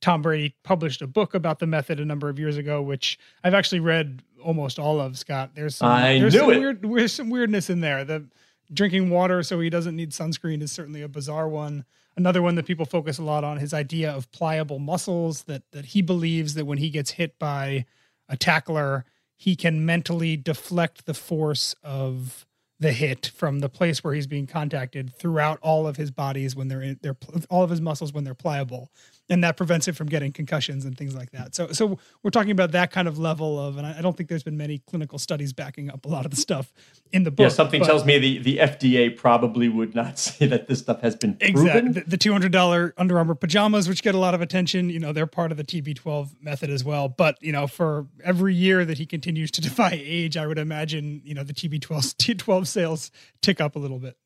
Tom 0.00 0.22
Brady 0.22 0.54
published 0.62 1.02
a 1.02 1.08
book 1.08 1.34
about 1.34 1.58
the 1.58 1.66
method 1.66 1.98
a 1.98 2.04
number 2.04 2.28
of 2.28 2.38
years 2.38 2.56
ago, 2.56 2.80
which 2.80 3.18
I've 3.42 3.54
actually 3.54 3.80
read 3.80 4.22
almost 4.44 4.78
all 4.78 5.00
of. 5.00 5.18
Scott, 5.18 5.50
there's 5.54 5.76
some, 5.76 5.88
I 5.90 6.20
there's 6.20 6.34
knew 6.34 6.40
some 6.40 6.50
it. 6.52 6.58
weird 6.58 6.82
there's 6.82 7.12
some 7.12 7.30
weirdness 7.30 7.68
in 7.68 7.80
there. 7.80 8.04
The 8.04 8.28
drinking 8.72 9.10
water 9.10 9.42
so 9.42 9.60
he 9.60 9.70
doesn't 9.70 9.96
need 9.96 10.10
sunscreen 10.10 10.62
is 10.62 10.72
certainly 10.72 11.02
a 11.02 11.08
bizarre 11.08 11.48
one. 11.48 11.84
Another 12.16 12.42
one 12.42 12.56
that 12.56 12.66
people 12.66 12.84
focus 12.84 13.18
a 13.18 13.22
lot 13.22 13.44
on 13.44 13.58
his 13.58 13.72
idea 13.72 14.10
of 14.10 14.30
pliable 14.32 14.78
muscles 14.78 15.44
that 15.44 15.62
that 15.72 15.86
he 15.86 16.02
believes 16.02 16.54
that 16.54 16.66
when 16.66 16.78
he 16.78 16.90
gets 16.90 17.12
hit 17.12 17.38
by 17.38 17.86
a 18.28 18.36
tackler, 18.36 19.04
he 19.36 19.54
can 19.54 19.86
mentally 19.86 20.36
deflect 20.36 21.06
the 21.06 21.14
force 21.14 21.74
of 21.82 22.44
the 22.80 22.92
hit 22.92 23.30
from 23.34 23.60
the 23.60 23.68
place 23.68 24.04
where 24.04 24.14
he's 24.14 24.26
being 24.26 24.46
contacted 24.46 25.14
throughout 25.14 25.58
all 25.62 25.86
of 25.86 25.96
his 25.96 26.10
bodies 26.10 26.54
when 26.54 26.68
they're 26.68 26.82
in 26.82 26.98
they're 27.02 27.16
all 27.50 27.62
of 27.62 27.70
his 27.70 27.80
muscles 27.80 28.12
when 28.12 28.24
they're 28.24 28.34
pliable 28.34 28.90
and 29.30 29.44
that 29.44 29.56
prevents 29.56 29.88
it 29.88 29.96
from 29.96 30.06
getting 30.06 30.32
concussions 30.32 30.84
and 30.84 30.96
things 30.96 31.14
like 31.14 31.30
that. 31.32 31.54
So, 31.54 31.72
so 31.72 31.98
we're 32.22 32.30
talking 32.30 32.50
about 32.50 32.72
that 32.72 32.90
kind 32.90 33.06
of 33.06 33.18
level 33.18 33.58
of, 33.58 33.76
and 33.76 33.86
I 33.86 34.00
don't 34.00 34.16
think 34.16 34.28
there's 34.28 34.42
been 34.42 34.56
many 34.56 34.78
clinical 34.78 35.18
studies 35.18 35.52
backing 35.52 35.90
up 35.90 36.06
a 36.06 36.08
lot 36.08 36.24
of 36.24 36.30
the 36.30 36.36
stuff 36.36 36.72
in 37.12 37.24
the 37.24 37.30
book. 37.30 37.44
Yeah, 37.44 37.48
something 37.48 37.82
tells 37.84 38.04
me 38.04 38.18
the, 38.18 38.38
the 38.38 38.58
FDA 38.58 39.14
probably 39.14 39.68
would 39.68 39.94
not 39.94 40.18
say 40.18 40.46
that 40.46 40.68
this 40.68 40.80
stuff 40.80 41.00
has 41.02 41.16
been 41.16 41.34
proven. 41.36 41.66
Exactly. 41.66 41.92
The, 41.92 42.10
the 42.10 42.16
two 42.16 42.32
hundred 42.32 42.52
dollar 42.52 42.94
Under 42.96 43.18
Armour 43.18 43.34
pajamas, 43.34 43.88
which 43.88 44.02
get 44.02 44.14
a 44.14 44.18
lot 44.18 44.34
of 44.34 44.40
attention, 44.40 44.88
you 44.90 44.98
know, 44.98 45.12
they're 45.12 45.26
part 45.26 45.50
of 45.50 45.58
the 45.58 45.64
TB12 45.64 46.42
method 46.42 46.70
as 46.70 46.84
well. 46.84 47.08
But 47.08 47.36
you 47.42 47.52
know, 47.52 47.66
for 47.66 48.06
every 48.24 48.54
year 48.54 48.84
that 48.84 48.98
he 48.98 49.06
continues 49.06 49.50
to 49.52 49.60
defy 49.68 49.90
age, 49.92 50.36
I 50.36 50.46
would 50.46 50.58
imagine 50.58 51.20
you 51.24 51.34
know 51.34 51.44
the 51.44 51.54
TB12 51.54 52.16
T12 52.16 52.66
sales 52.66 53.10
tick 53.42 53.60
up 53.60 53.76
a 53.76 53.78
little 53.78 53.98
bit. 53.98 54.16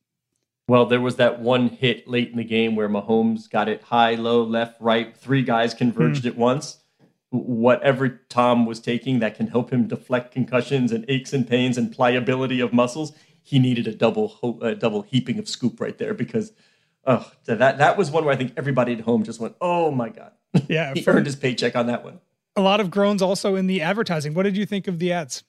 Well, 0.68 0.86
there 0.86 1.00
was 1.00 1.16
that 1.16 1.40
one 1.40 1.68
hit 1.68 2.06
late 2.06 2.30
in 2.30 2.36
the 2.36 2.44
game 2.44 2.76
where 2.76 2.88
Mahomes 2.88 3.50
got 3.50 3.68
it 3.68 3.82
high, 3.82 4.14
low, 4.14 4.42
left, 4.42 4.80
right. 4.80 5.16
Three 5.16 5.42
guys 5.42 5.74
converged 5.74 6.24
mm. 6.24 6.28
at 6.28 6.36
once. 6.36 6.78
Whatever 7.30 8.20
Tom 8.28 8.66
was 8.66 8.78
taking 8.78 9.18
that 9.18 9.36
can 9.36 9.48
help 9.48 9.72
him 9.72 9.88
deflect 9.88 10.32
concussions 10.32 10.92
and 10.92 11.04
aches 11.08 11.32
and 11.32 11.48
pains 11.48 11.78
and 11.78 11.90
pliability 11.90 12.60
of 12.60 12.72
muscles, 12.72 13.12
he 13.42 13.58
needed 13.58 13.86
a 13.86 13.94
double 13.94 14.58
a 14.62 14.74
double 14.74 15.02
heaping 15.02 15.38
of 15.38 15.48
scoop 15.48 15.80
right 15.80 15.98
there 15.98 16.14
because 16.14 16.52
oh, 17.06 17.30
that 17.46 17.78
that 17.78 17.98
was 17.98 18.10
one 18.10 18.24
where 18.24 18.34
I 18.34 18.36
think 18.36 18.52
everybody 18.56 18.92
at 18.92 19.00
home 19.00 19.24
just 19.24 19.40
went, 19.40 19.56
"Oh 19.60 19.90
my 19.90 20.10
god!" 20.10 20.32
Yeah, 20.68 20.92
he 20.94 21.04
earned 21.06 21.26
his 21.26 21.36
paycheck 21.36 21.74
on 21.74 21.86
that 21.86 22.04
one. 22.04 22.20
A 22.54 22.60
lot 22.60 22.80
of 22.80 22.90
groans 22.90 23.22
also 23.22 23.56
in 23.56 23.66
the 23.66 23.80
advertising. 23.80 24.34
What 24.34 24.42
did 24.44 24.56
you 24.56 24.66
think 24.66 24.86
of 24.86 24.98
the 24.98 25.12
ads? 25.12 25.42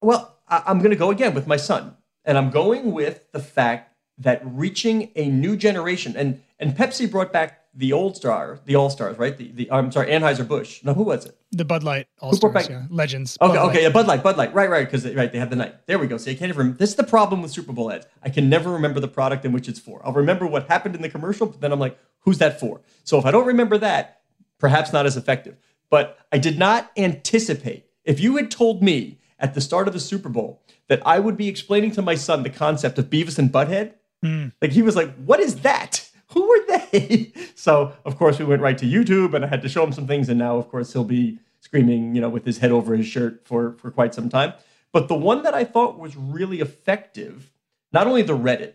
Well, 0.00 0.36
I, 0.48 0.64
I'm 0.66 0.78
going 0.78 0.90
to 0.90 0.96
go 0.96 1.10
again 1.10 1.32
with 1.32 1.46
my 1.46 1.56
son, 1.56 1.96
and 2.24 2.36
I'm 2.36 2.50
going 2.50 2.92
with 2.92 3.30
the 3.32 3.40
fact 3.40 3.91
that 4.22 4.40
reaching 4.44 5.10
a 5.16 5.28
new 5.28 5.56
generation 5.56 6.16
and 6.16 6.42
and 6.58 6.76
Pepsi 6.76 7.10
brought 7.10 7.32
back 7.32 7.62
the 7.74 7.92
old 7.92 8.16
star, 8.16 8.60
the 8.66 8.76
all 8.76 8.90
stars, 8.90 9.18
right? 9.18 9.36
The, 9.36 9.50
the 9.52 9.72
I'm 9.72 9.90
sorry, 9.90 10.08
Anheuser 10.08 10.46
Busch. 10.46 10.84
No, 10.84 10.92
who 10.92 11.04
was 11.04 11.24
it? 11.24 11.36
The 11.52 11.64
Bud 11.64 11.82
Light 11.82 12.06
All 12.20 12.34
Stars, 12.34 12.68
yeah. 12.68 12.84
legends. 12.90 13.38
Okay, 13.40 13.54
Bud 13.54 13.58
okay, 13.58 13.74
Light. 13.74 13.82
yeah, 13.82 13.88
Bud 13.88 14.06
Light, 14.06 14.22
Bud 14.22 14.36
Light, 14.36 14.54
right, 14.54 14.68
right, 14.68 14.84
because 14.84 15.10
right, 15.14 15.32
they 15.32 15.38
had 15.38 15.50
the 15.50 15.56
night. 15.56 15.86
There 15.86 15.98
we 15.98 16.06
go. 16.06 16.18
See, 16.18 16.32
you 16.32 16.36
can't 16.36 16.50
even. 16.50 16.76
This 16.76 16.90
is 16.90 16.96
the 16.96 17.04
problem 17.04 17.40
with 17.40 17.50
Super 17.50 17.72
Bowl 17.72 17.90
ads. 17.90 18.06
I 18.22 18.28
can 18.28 18.48
never 18.48 18.70
remember 18.70 19.00
the 19.00 19.08
product 19.08 19.44
in 19.44 19.52
which 19.52 19.68
it's 19.68 19.80
for. 19.80 20.04
I'll 20.04 20.12
remember 20.12 20.46
what 20.46 20.68
happened 20.68 20.94
in 20.94 21.02
the 21.02 21.08
commercial, 21.08 21.46
but 21.46 21.60
then 21.60 21.72
I'm 21.72 21.80
like, 21.80 21.98
who's 22.20 22.38
that 22.38 22.60
for? 22.60 22.82
So 23.04 23.18
if 23.18 23.24
I 23.24 23.30
don't 23.30 23.46
remember 23.46 23.78
that, 23.78 24.20
perhaps 24.58 24.92
not 24.92 25.06
as 25.06 25.16
effective. 25.16 25.56
But 25.88 26.18
I 26.30 26.38
did 26.38 26.58
not 26.58 26.90
anticipate. 26.96 27.86
If 28.04 28.20
you 28.20 28.36
had 28.36 28.50
told 28.50 28.82
me 28.82 29.18
at 29.38 29.54
the 29.54 29.60
start 29.60 29.88
of 29.88 29.94
the 29.94 30.00
Super 30.00 30.28
Bowl 30.28 30.62
that 30.88 31.04
I 31.06 31.18
would 31.18 31.36
be 31.36 31.48
explaining 31.48 31.90
to 31.92 32.02
my 32.02 32.14
son 32.14 32.42
the 32.42 32.50
concept 32.50 32.98
of 32.98 33.10
Beavis 33.10 33.38
and 33.38 33.50
Butthead 33.50 33.94
Mm. 34.24 34.52
Like 34.60 34.72
he 34.72 34.82
was 34.82 34.96
like, 34.96 35.14
"What 35.16 35.40
is 35.40 35.56
that? 35.60 36.08
Who 36.28 36.50
are 36.50 36.66
they?" 36.66 37.32
So 37.54 37.92
of 38.04 38.16
course 38.16 38.38
we 38.38 38.44
went 38.44 38.62
right 38.62 38.76
to 38.78 38.86
YouTube, 38.86 39.34
and 39.34 39.44
I 39.44 39.48
had 39.48 39.62
to 39.62 39.68
show 39.68 39.84
him 39.84 39.92
some 39.92 40.06
things. 40.06 40.28
And 40.28 40.38
now, 40.38 40.56
of 40.56 40.68
course, 40.68 40.92
he'll 40.92 41.04
be 41.04 41.38
screaming, 41.60 42.14
you 42.14 42.20
know, 42.20 42.28
with 42.28 42.44
his 42.44 42.58
head 42.58 42.72
over 42.72 42.96
his 42.96 43.06
shirt 43.06 43.46
for 43.46 43.76
for 43.78 43.90
quite 43.90 44.14
some 44.14 44.28
time. 44.28 44.52
But 44.92 45.08
the 45.08 45.14
one 45.14 45.42
that 45.44 45.54
I 45.54 45.64
thought 45.64 45.98
was 45.98 46.16
really 46.16 46.60
effective, 46.60 47.50
not 47.92 48.06
only 48.06 48.22
the 48.22 48.36
Reddit, 48.36 48.74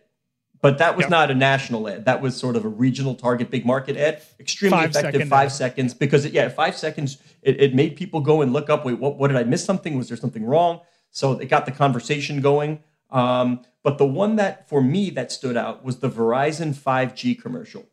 but 0.61 0.79
that 0.79 0.97
was 0.97 1.03
yep. 1.03 1.09
not 1.11 1.31
a 1.31 1.35
national 1.35 1.87
ad. 1.87 2.05
That 2.05 2.21
was 2.21 2.35
sort 2.35 2.55
of 2.55 2.65
a 2.65 2.67
regional 2.67 3.13
target, 3.13 3.51
big 3.51 3.65
market 3.65 3.95
ad. 3.95 4.21
Extremely 4.39 4.77
five 4.77 4.89
effective, 4.89 5.27
five 5.27 5.47
ad. 5.47 5.51
seconds, 5.51 5.93
because 5.93 6.25
it, 6.25 6.33
yeah, 6.33 6.49
five 6.49 6.75
seconds, 6.75 7.17
it, 7.43 7.61
it, 7.61 7.75
made 7.75 7.95
people 7.95 8.21
go 8.21 8.41
and 8.41 8.53
look 8.53 8.69
up. 8.69 8.83
Wait, 8.83 8.97
what, 8.97 9.17
what 9.17 9.27
did 9.27 9.37
I 9.37 9.43
miss? 9.43 9.63
Something? 9.63 9.97
Was 9.97 10.07
there 10.07 10.17
something 10.17 10.43
wrong? 10.43 10.81
So 11.11 11.33
it 11.33 11.45
got 11.45 11.65
the 11.65 11.71
conversation 11.71 12.41
going. 12.41 12.79
Um, 13.09 13.61
but 13.83 13.97
the 13.97 14.05
one 14.05 14.35
that 14.35 14.67
for 14.67 14.81
me 14.81 15.09
that 15.11 15.31
stood 15.31 15.55
out 15.55 15.83
was 15.83 15.99
the 15.99 16.09
Verizon 16.09 16.75
5G 16.75 17.41
commercial 17.41 17.85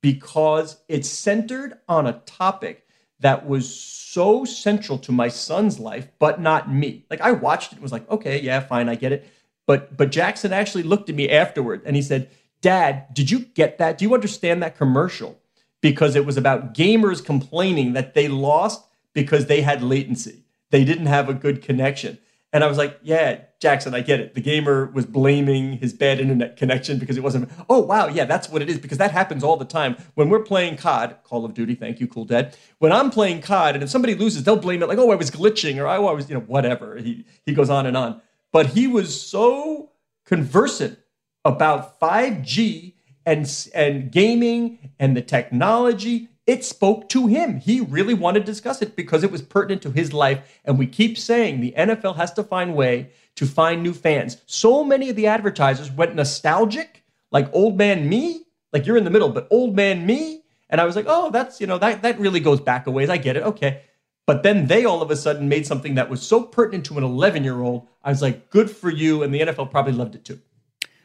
because 0.00 0.78
it's 0.88 1.08
centered 1.08 1.78
on 1.88 2.06
a 2.06 2.20
topic 2.26 2.86
that 3.20 3.46
was 3.46 3.74
so 3.74 4.44
central 4.44 4.98
to 4.98 5.12
my 5.12 5.28
son's 5.28 5.78
life, 5.78 6.08
but 6.18 6.40
not 6.40 6.70
me. 6.70 7.06
Like 7.10 7.20
I 7.20 7.32
watched 7.32 7.72
it 7.72 7.76
and 7.76 7.82
was 7.82 7.92
like, 7.92 8.08
okay, 8.10 8.40
yeah, 8.40 8.60
fine, 8.60 8.88
I 8.88 8.96
get 8.96 9.12
it. 9.12 9.26
But 9.66 9.96
but 9.96 10.10
Jackson 10.10 10.52
actually 10.52 10.82
looked 10.82 11.08
at 11.08 11.16
me 11.16 11.30
afterward 11.30 11.82
and 11.86 11.96
he 11.96 12.02
said, 12.02 12.30
Dad, 12.60 13.12
did 13.14 13.30
you 13.30 13.40
get 13.40 13.78
that? 13.78 13.98
Do 13.98 14.04
you 14.04 14.14
understand 14.14 14.62
that 14.62 14.76
commercial? 14.76 15.38
Because 15.80 16.16
it 16.16 16.24
was 16.24 16.36
about 16.36 16.74
gamers 16.74 17.24
complaining 17.24 17.92
that 17.92 18.14
they 18.14 18.28
lost 18.28 18.86
because 19.12 19.46
they 19.46 19.60
had 19.60 19.82
latency. 19.82 20.44
They 20.70 20.84
didn't 20.84 21.06
have 21.06 21.28
a 21.28 21.34
good 21.34 21.62
connection. 21.62 22.18
And 22.54 22.62
I 22.62 22.68
was 22.68 22.78
like, 22.78 23.00
yeah, 23.02 23.40
Jackson, 23.60 23.96
I 23.96 24.00
get 24.00 24.20
it. 24.20 24.34
The 24.34 24.40
gamer 24.40 24.86
was 24.94 25.06
blaming 25.06 25.72
his 25.78 25.92
bad 25.92 26.20
internet 26.20 26.56
connection 26.56 27.00
because 27.00 27.16
it 27.16 27.22
wasn't. 27.24 27.50
Oh, 27.68 27.80
wow. 27.80 28.06
Yeah, 28.06 28.26
that's 28.26 28.48
what 28.48 28.62
it 28.62 28.70
is 28.70 28.78
because 28.78 28.98
that 28.98 29.10
happens 29.10 29.42
all 29.42 29.56
the 29.56 29.64
time. 29.64 29.96
When 30.14 30.28
we're 30.28 30.44
playing 30.44 30.76
COD, 30.76 31.16
Call 31.24 31.44
of 31.44 31.52
Duty, 31.52 31.74
thank 31.74 31.98
you, 31.98 32.06
Cool 32.06 32.26
Dad. 32.26 32.56
When 32.78 32.92
I'm 32.92 33.10
playing 33.10 33.42
COD 33.42 33.74
and 33.74 33.82
if 33.82 33.90
somebody 33.90 34.14
loses, 34.14 34.44
they'll 34.44 34.54
blame 34.54 34.84
it 34.84 34.88
like, 34.88 34.98
oh, 34.98 35.10
I 35.10 35.16
was 35.16 35.32
glitching 35.32 35.78
or 35.78 35.88
oh, 35.88 36.06
I 36.06 36.12
was, 36.12 36.28
you 36.28 36.36
know, 36.36 36.42
whatever. 36.42 36.96
He, 36.96 37.26
he 37.44 37.54
goes 37.54 37.70
on 37.70 37.86
and 37.86 37.96
on. 37.96 38.22
But 38.52 38.66
he 38.66 38.86
was 38.86 39.20
so 39.20 39.90
conversant 40.24 41.00
about 41.44 41.98
5G 41.98 42.94
and, 43.26 43.68
and 43.74 44.12
gaming 44.12 44.92
and 45.00 45.16
the 45.16 45.22
technology 45.22 46.28
it 46.46 46.64
spoke 46.64 47.08
to 47.10 47.26
him. 47.26 47.58
He 47.58 47.80
really 47.80 48.14
wanted 48.14 48.40
to 48.40 48.46
discuss 48.46 48.82
it 48.82 48.96
because 48.96 49.24
it 49.24 49.30
was 49.30 49.42
pertinent 49.42 49.82
to 49.82 49.90
his 49.90 50.12
life. 50.12 50.60
And 50.64 50.78
we 50.78 50.86
keep 50.86 51.16
saying 51.16 51.60
the 51.60 51.74
NFL 51.76 52.16
has 52.16 52.32
to 52.34 52.44
find 52.44 52.74
way 52.74 53.10
to 53.36 53.46
find 53.46 53.82
new 53.82 53.94
fans. 53.94 54.36
So 54.46 54.84
many 54.84 55.08
of 55.08 55.16
the 55.16 55.26
advertisers 55.26 55.90
went 55.90 56.14
nostalgic, 56.14 57.02
like 57.30 57.48
old 57.54 57.78
man 57.78 58.08
me, 58.08 58.42
like 58.72 58.86
you're 58.86 58.96
in 58.96 59.04
the 59.04 59.10
middle, 59.10 59.30
but 59.30 59.48
old 59.50 59.74
man 59.74 60.04
me. 60.04 60.42
And 60.68 60.80
I 60.80 60.84
was 60.84 60.96
like, 60.96 61.06
oh, 61.08 61.30
that's, 61.30 61.60
you 61.60 61.66
know, 61.66 61.78
that, 61.78 62.02
that 62.02 62.18
really 62.18 62.40
goes 62.40 62.60
back 62.60 62.86
a 62.86 62.90
ways. 62.90 63.08
I 63.08 63.16
get 63.16 63.36
it. 63.36 63.42
Okay. 63.42 63.82
But 64.26 64.42
then 64.42 64.66
they 64.66 64.84
all 64.84 65.02
of 65.02 65.10
a 65.10 65.16
sudden 65.16 65.48
made 65.48 65.66
something 65.66 65.94
that 65.94 66.08
was 66.10 66.22
so 66.22 66.42
pertinent 66.42 66.86
to 66.86 66.98
an 66.98 67.04
11 67.04 67.44
year 67.44 67.60
old. 67.60 67.88
I 68.02 68.10
was 68.10 68.22
like, 68.22 68.50
good 68.50 68.70
for 68.70 68.90
you. 68.90 69.22
And 69.22 69.34
the 69.34 69.40
NFL 69.40 69.70
probably 69.70 69.92
loved 69.92 70.14
it 70.14 70.24
too. 70.24 70.40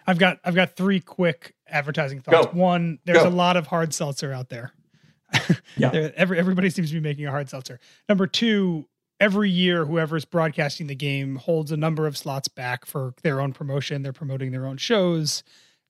I've 0.07 0.17
got 0.17 0.39
I've 0.43 0.55
got 0.55 0.75
three 0.75 1.01
quick 1.01 1.53
advertising 1.67 2.21
thoughts. 2.21 2.47
Go. 2.47 2.51
One, 2.53 2.97
there's 3.05 3.19
Go. 3.21 3.27
a 3.27 3.29
lot 3.29 3.57
of 3.57 3.67
hard 3.67 3.93
seltzer 3.93 4.33
out 4.33 4.49
there 4.49 4.73
yeah. 5.77 6.09
Every, 6.15 6.37
everybody 6.37 6.69
seems 6.69 6.89
to 6.89 6.95
be 6.95 6.99
making 6.99 7.25
a 7.25 7.31
hard 7.31 7.49
seltzer. 7.49 7.79
Number 8.07 8.27
two, 8.27 8.87
every 9.19 9.49
year, 9.49 9.85
whoever's 9.85 10.25
broadcasting 10.25 10.87
the 10.87 10.95
game 10.95 11.35
holds 11.35 11.71
a 11.71 11.77
number 11.77 12.07
of 12.07 12.17
slots 12.17 12.47
back 12.47 12.85
for 12.85 13.13
their 13.23 13.41
own 13.41 13.53
promotion. 13.53 14.01
They're 14.01 14.13
promoting 14.13 14.51
their 14.51 14.65
own 14.65 14.77
shows. 14.77 15.43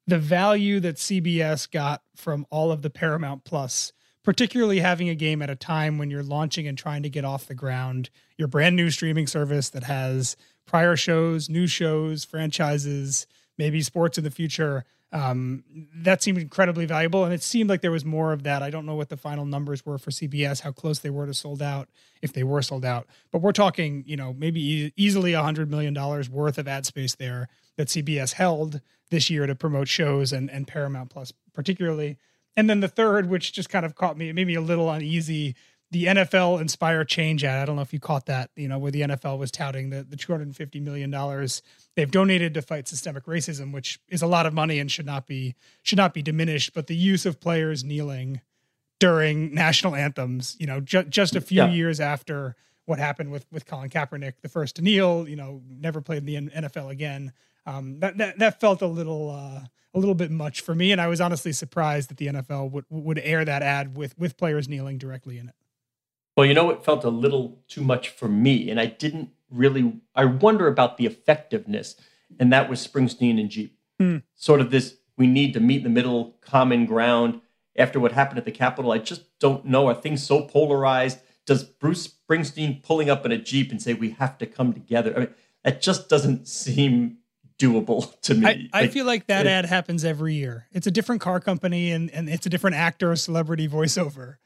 The 0.08 0.18
value 0.20 0.80
that 0.80 0.96
CBS 0.96 1.70
got 1.70 2.02
from 2.16 2.46
all 2.50 2.72
of 2.72 2.82
the 2.82 2.90
Paramount 2.90 3.44
Plus, 3.44 3.94
particularly 4.24 4.80
having 4.80 5.10
a 5.10 5.16
game 5.16 5.42
at 5.42 5.50
a 5.50 5.56
time 5.56 5.98
when 5.98 6.10
you're 6.10 6.24
launching 6.24 6.68
and 6.68 6.78
trying 6.78 7.04
to 7.04 7.10
get 7.10 7.26
off 7.26 7.48
the 7.48 7.56
ground, 7.56 8.10
your 8.38 8.48
brand 8.48 8.76
new 8.76 8.90
streaming 8.90 9.28
service 9.28 9.70
that 9.70 9.84
has 9.84 10.36
prior 10.66 10.96
shows, 10.96 11.50
new 11.50 11.68
shows, 11.68 12.24
franchises, 12.24 13.28
maybe 13.58 13.82
sports 13.82 14.18
in 14.18 14.24
the 14.24 14.32
future 14.32 14.86
um, 15.12 15.64
that 15.96 16.22
seemed 16.22 16.38
incredibly 16.38 16.86
valuable. 16.86 17.24
And 17.24 17.34
it 17.34 17.42
seemed 17.42 17.70
like 17.70 17.82
there 17.82 17.92
was 17.92 18.06
more 18.06 18.32
of 18.32 18.44
that. 18.44 18.62
I 18.62 18.70
don't 18.70 18.86
know 18.86 18.96
what 18.96 19.10
the 19.10 19.18
final 19.18 19.46
numbers 19.46 19.86
were 19.86 19.98
for 19.98 20.12
CBS, 20.12 20.62
how 20.62 20.72
close 20.72 21.00
they 21.00 21.10
were 21.10 21.26
to 21.26 21.34
sold 21.34 21.62
out, 21.62 21.90
if 22.22 22.34
they 22.34 22.44
were 22.44 22.62
sold 22.62 22.86
out. 22.86 23.08
But 23.32 23.42
we're 23.42 23.52
talking, 23.52 24.04
you 24.06 24.16
know, 24.16 24.34
maybe 24.34 24.62
e- 24.62 24.94
easily 24.96 25.34
a 25.34 25.42
$100 25.42 25.68
million 25.68 25.96
worth 26.32 26.58
of 26.58 26.68
ad 26.68 26.86
space 26.86 27.16
there 27.16 27.48
that 27.78 27.88
CBS 27.88 28.34
held 28.34 28.82
this 29.10 29.30
year 29.30 29.48
to 29.48 29.56
promote 29.56 29.88
shows 29.88 30.32
and, 30.32 30.50
and 30.52 30.68
Paramount 30.68 31.10
Plus, 31.10 31.34
particularly. 31.54 32.18
And 32.56 32.70
then 32.70 32.82
the 32.82 32.88
third, 32.88 33.30
which 33.30 33.54
just 33.54 33.70
kind 33.70 33.86
of 33.86 33.96
caught 33.96 34.18
me, 34.18 34.30
it 34.30 34.34
made 34.34 34.48
me 34.48 34.56
a 34.56 34.62
little 34.62 34.92
uneasy, 34.92 35.56
the 35.92 36.06
NFL 36.06 36.62
Inspire 36.62 37.04
Change 37.04 37.44
ad. 37.44 37.62
I 37.62 37.66
don't 37.66 37.76
know 37.76 37.82
if 37.82 37.94
you 37.94 38.00
caught 38.00 38.28
that, 38.28 38.52
you 38.56 38.68
know, 38.68 38.78
where 38.78 38.92
the 38.92 39.02
NFL 39.02 39.40
was 39.40 39.52
touting 39.52 39.90
the, 39.90 40.04
the 40.04 40.16
$250 40.16 40.82
million 40.82 41.12
they've 41.96 42.12
donated 42.12 42.54
to 42.54 42.62
fight 42.62 42.88
systemic 42.88 43.26
racism, 43.26 43.74
which 43.74 44.00
is 44.08 44.22
a 44.22 44.28
lot 44.28 44.46
of 44.46 44.54
money 44.54 44.80
and 44.80 44.92
should 44.92 45.06
not 45.06 45.28
be 45.28 45.56
should 45.84 45.98
not 45.98 46.14
be 46.14 46.22
diminished. 46.22 46.74
But 46.74 46.88
the 46.88 46.96
use 46.96 47.26
of 47.26 47.40
players 47.40 47.84
kneeling 47.84 48.42
during 49.00 49.54
national 49.54 49.96
anthems, 49.96 50.56
you 50.60 50.68
know, 50.68 50.80
ju- 50.80 51.04
just 51.04 51.36
a 51.36 51.42
few 51.42 51.64
yeah. 51.64 51.70
years 51.70 52.00
after 52.00 52.56
what 52.86 53.00
happened 53.00 53.32
with 53.32 53.46
with 53.52 53.66
Colin 53.66 53.90
Kaepernick, 53.90 54.34
the 54.42 54.50
first 54.50 54.78
to 54.78 54.82
kneel, 54.82 55.28
you 55.28 55.36
know, 55.36 55.62
never 55.68 56.02
played 56.02 56.28
in 56.28 56.46
the 56.46 56.52
NFL 56.52 56.90
again. 56.90 57.34
Um, 57.66 58.00
that, 58.00 58.18
that 58.18 58.40
that 58.40 58.60
felt 58.60 58.82
a 58.82 58.88
little 58.88 59.30
uh, 59.32 59.62
a 59.94 60.00
little 60.00 60.16
bit 60.16 60.32
much 60.32 60.62
for 60.62 60.74
me, 60.74 60.92
and 60.92 61.02
I 61.02 61.08
was 61.08 61.20
honestly 61.20 61.52
surprised 61.52 62.10
that 62.10 62.18
the 62.18 62.28
NFL 62.28 62.72
would 62.72 62.86
would 62.90 63.20
air 63.20 63.44
that 63.44 63.62
ad 63.62 63.98
with 63.98 64.18
with 64.18 64.38
players 64.38 64.70
kneeling 64.70 64.98
directly 64.98 65.38
in 65.38 65.50
it. 65.50 65.56
Well, 66.40 66.46
you 66.46 66.54
know, 66.54 66.70
it 66.70 66.86
felt 66.86 67.04
a 67.04 67.10
little 67.10 67.60
too 67.68 67.82
much 67.82 68.08
for 68.08 68.30
me, 68.30 68.70
and 68.70 68.80
I 68.80 68.86
didn't 68.86 69.32
really. 69.52 70.00
I 70.16 70.24
wonder 70.24 70.68
about 70.68 70.96
the 70.96 71.06
effectiveness, 71.06 71.98
and 72.40 72.54
that 72.54 72.70
was 72.70 72.88
Springsteen 72.88 73.38
and 73.38 73.50
Jeep. 73.50 73.78
Mm. 74.00 74.24
Sort 74.36 74.62
of 74.62 74.72
this: 74.72 74.96
we 75.18 75.28
need 75.28 75.54
to 75.56 75.60
meet 75.60 75.80
in 75.80 75.84
the 75.84 75.90
middle, 75.90 76.38
common 76.40 76.86
ground. 76.86 77.42
After 77.76 78.00
what 78.00 78.14
happened 78.14 78.40
at 78.40 78.46
the 78.46 78.54
Capitol, 78.54 78.94
I 78.94 79.00
just 79.00 79.38
don't 79.40 79.66
know. 79.66 79.88
Are 79.88 79.94
things 79.94 80.24
so 80.24 80.44
polarized? 80.44 81.20
Does 81.46 81.66
Bruce 81.66 82.08
Springsteen 82.08 82.84
pulling 82.84 83.10
up 83.10 83.26
in 83.26 83.34
a 83.34 83.38
Jeep 83.38 83.70
and 83.70 83.82
say 83.82 83.94
we 83.94 84.12
have 84.12 84.38
to 84.38 84.46
come 84.46 84.72
together? 84.72 85.14
I 85.14 85.20
mean, 85.20 85.34
that 85.66 85.82
just 85.82 86.08
doesn't 86.08 86.48
seem 86.48 87.18
doable 87.58 88.18
to 88.22 88.36
me. 88.36 88.48
I, 88.48 88.70
I 88.72 88.82
like, 88.84 88.92
feel 88.94 89.06
like 89.06 89.28
that 89.28 89.46
it, 89.46 89.50
ad 89.50 89.66
happens 89.66 90.06
every 90.06 90.36
year. 90.36 90.68
It's 90.72 90.88
a 90.88 90.92
different 90.92 91.20
car 91.20 91.42
company 91.42 91.92
and, 91.92 92.10
and 92.12 92.30
it's 92.30 92.46
a 92.46 92.50
different 92.50 92.78
actor 92.78 93.12
or 93.12 93.18
celebrity 93.18 93.68
voiceover. 93.68 94.38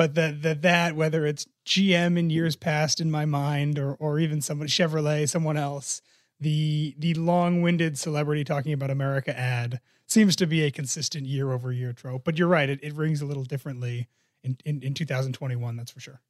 But 0.00 0.14
that 0.14 0.40
that 0.40 0.62
that 0.62 0.96
whether 0.96 1.26
it's 1.26 1.46
GM 1.66 2.18
in 2.18 2.30
years 2.30 2.56
past 2.56 3.02
in 3.02 3.10
my 3.10 3.26
mind 3.26 3.78
or 3.78 3.96
or 3.96 4.18
even 4.18 4.40
someone 4.40 4.66
Chevrolet, 4.66 5.28
someone 5.28 5.58
else, 5.58 6.00
the 6.40 6.94
the 6.98 7.12
long-winded 7.12 7.98
celebrity 7.98 8.42
talking 8.42 8.72
about 8.72 8.90
America 8.90 9.38
ad 9.38 9.78
seems 10.06 10.36
to 10.36 10.46
be 10.46 10.62
a 10.62 10.70
consistent 10.70 11.26
year 11.26 11.52
over 11.52 11.70
year 11.70 11.92
trope. 11.92 12.24
But 12.24 12.38
you're 12.38 12.48
right, 12.48 12.70
it, 12.70 12.80
it 12.82 12.94
rings 12.94 13.20
a 13.20 13.26
little 13.26 13.44
differently 13.44 14.08
in, 14.42 14.56
in, 14.64 14.82
in 14.82 14.94
2021, 14.94 15.76
that's 15.76 15.90
for 15.90 16.00
sure. 16.00 16.22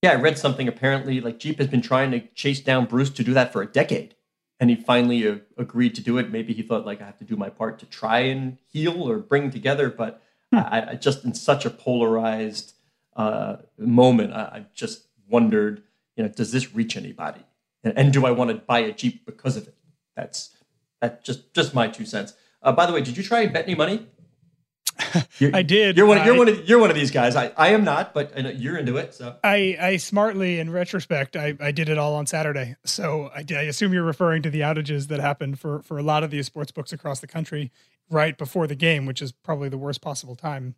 Yeah, 0.00 0.12
I 0.12 0.14
read 0.14 0.38
something 0.38 0.66
apparently 0.66 1.20
like 1.20 1.38
Jeep 1.38 1.58
has 1.58 1.68
been 1.68 1.82
trying 1.82 2.12
to 2.12 2.20
chase 2.28 2.62
down 2.62 2.86
Bruce 2.86 3.10
to 3.10 3.22
do 3.22 3.34
that 3.34 3.52
for 3.52 3.60
a 3.60 3.66
decade 3.66 4.14
and 4.58 4.70
he 4.70 4.76
finally 4.76 5.28
uh, 5.28 5.36
agreed 5.58 5.94
to 5.96 6.00
do 6.00 6.16
it. 6.16 6.32
Maybe 6.32 6.54
he 6.54 6.62
thought 6.62 6.86
like 6.86 7.02
I 7.02 7.04
have 7.04 7.18
to 7.18 7.24
do 7.24 7.36
my 7.36 7.50
part 7.50 7.78
to 7.80 7.84
try 7.84 8.20
and 8.20 8.56
heal 8.70 9.02
or 9.06 9.18
bring 9.18 9.50
together, 9.50 9.90
but 9.90 10.22
hmm. 10.50 10.60
I, 10.60 10.92
I, 10.92 10.94
just 10.94 11.26
in 11.26 11.34
such 11.34 11.66
a 11.66 11.70
polarized 11.70 12.72
uh, 13.16 13.56
moment, 13.78 14.32
I, 14.32 14.40
I, 14.40 14.66
just 14.74 15.06
wondered, 15.28 15.82
you 16.16 16.22
know, 16.22 16.30
does 16.30 16.52
this 16.52 16.74
reach 16.74 16.96
anybody, 16.96 17.42
and, 17.84 17.96
and, 17.96 18.12
do 18.12 18.24
I 18.24 18.30
want 18.30 18.50
to 18.50 18.56
buy 18.56 18.80
a 18.80 18.92
Jeep 18.92 19.26
because 19.26 19.56
of 19.56 19.68
it? 19.68 19.76
That's 20.16 20.56
that 21.00 21.24
just 21.24 21.52
just 21.52 21.74
my 21.74 21.88
two 21.88 22.06
cents. 22.06 22.34
Uh, 22.62 22.72
by 22.72 22.86
the 22.86 22.92
way, 22.92 23.02
did 23.02 23.16
you 23.16 23.22
try 23.22 23.42
and 23.42 23.52
bet 23.52 23.64
any 23.64 23.74
money? 23.74 24.06
I 25.52 25.62
did. 25.62 25.96
You're 25.96 26.06
one. 26.06 26.24
You're 26.24 26.34
I, 26.34 26.38
one. 26.38 26.48
Of, 26.48 26.68
you're 26.68 26.78
one 26.78 26.90
of 26.90 26.96
these 26.96 27.10
guys. 27.10 27.36
I, 27.36 27.52
I 27.56 27.68
am 27.68 27.84
not, 27.84 28.14
but 28.14 28.32
you're 28.58 28.76
into 28.76 28.96
it. 28.96 29.14
So 29.14 29.36
I, 29.42 29.76
I 29.80 29.96
smartly, 29.96 30.58
in 30.58 30.70
retrospect, 30.70 31.36
I, 31.36 31.54
I 31.60 31.72
did 31.72 31.88
it 31.88 31.98
all 31.98 32.14
on 32.14 32.26
Saturday. 32.26 32.76
So 32.84 33.30
I, 33.34 33.44
I 33.50 33.62
assume 33.62 33.92
you're 33.92 34.04
referring 34.04 34.42
to 34.42 34.50
the 34.50 34.60
outages 34.60 35.08
that 35.08 35.20
happened 35.20 35.58
for 35.58 35.82
for 35.82 35.98
a 35.98 36.02
lot 36.02 36.22
of 36.22 36.30
these 36.30 36.46
sports 36.46 36.72
books 36.72 36.92
across 36.92 37.20
the 37.20 37.26
country 37.26 37.72
right 38.10 38.36
before 38.36 38.66
the 38.66 38.74
game, 38.74 39.06
which 39.06 39.22
is 39.22 39.32
probably 39.32 39.68
the 39.68 39.78
worst 39.78 40.00
possible 40.00 40.36
time. 40.36 40.74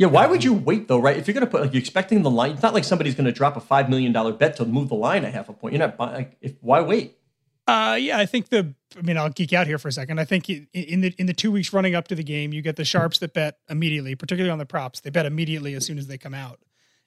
Yeah, 0.00 0.06
why 0.06 0.26
would 0.26 0.42
you 0.42 0.54
wait 0.54 0.88
though, 0.88 0.98
right? 0.98 1.14
If 1.14 1.28
you're 1.28 1.34
going 1.34 1.44
to 1.44 1.50
put 1.50 1.60
like 1.60 1.74
you're 1.74 1.80
expecting 1.80 2.22
the 2.22 2.30
line, 2.30 2.52
it's 2.52 2.62
not 2.62 2.72
like 2.72 2.84
somebody's 2.84 3.14
going 3.14 3.26
to 3.26 3.32
drop 3.32 3.58
a 3.58 3.60
five 3.60 3.90
million 3.90 4.12
dollar 4.12 4.32
bet 4.32 4.56
to 4.56 4.64
move 4.64 4.88
the 4.88 4.94
line 4.94 5.26
a 5.26 5.30
half 5.30 5.50
a 5.50 5.52
point. 5.52 5.74
You're 5.74 5.86
not 5.86 5.98
buying. 5.98 6.14
Like, 6.14 6.38
if 6.40 6.54
why 6.62 6.80
wait? 6.80 7.18
Uh, 7.66 7.98
yeah, 8.00 8.16
I 8.16 8.24
think 8.24 8.48
the. 8.48 8.74
I 8.96 9.02
mean, 9.02 9.18
I'll 9.18 9.28
geek 9.28 9.52
out 9.52 9.66
here 9.66 9.76
for 9.76 9.88
a 9.88 9.92
second. 9.92 10.18
I 10.18 10.24
think 10.24 10.48
in 10.48 11.02
the 11.02 11.14
in 11.18 11.26
the 11.26 11.34
two 11.34 11.52
weeks 11.52 11.74
running 11.74 11.94
up 11.94 12.08
to 12.08 12.14
the 12.14 12.22
game, 12.22 12.54
you 12.54 12.62
get 12.62 12.76
the 12.76 12.84
sharps 12.86 13.18
that 13.18 13.34
bet 13.34 13.58
immediately, 13.68 14.14
particularly 14.14 14.50
on 14.50 14.56
the 14.56 14.64
props. 14.64 15.00
They 15.00 15.10
bet 15.10 15.26
immediately 15.26 15.74
as 15.74 15.84
soon 15.84 15.98
as 15.98 16.06
they 16.06 16.16
come 16.16 16.32
out, 16.32 16.60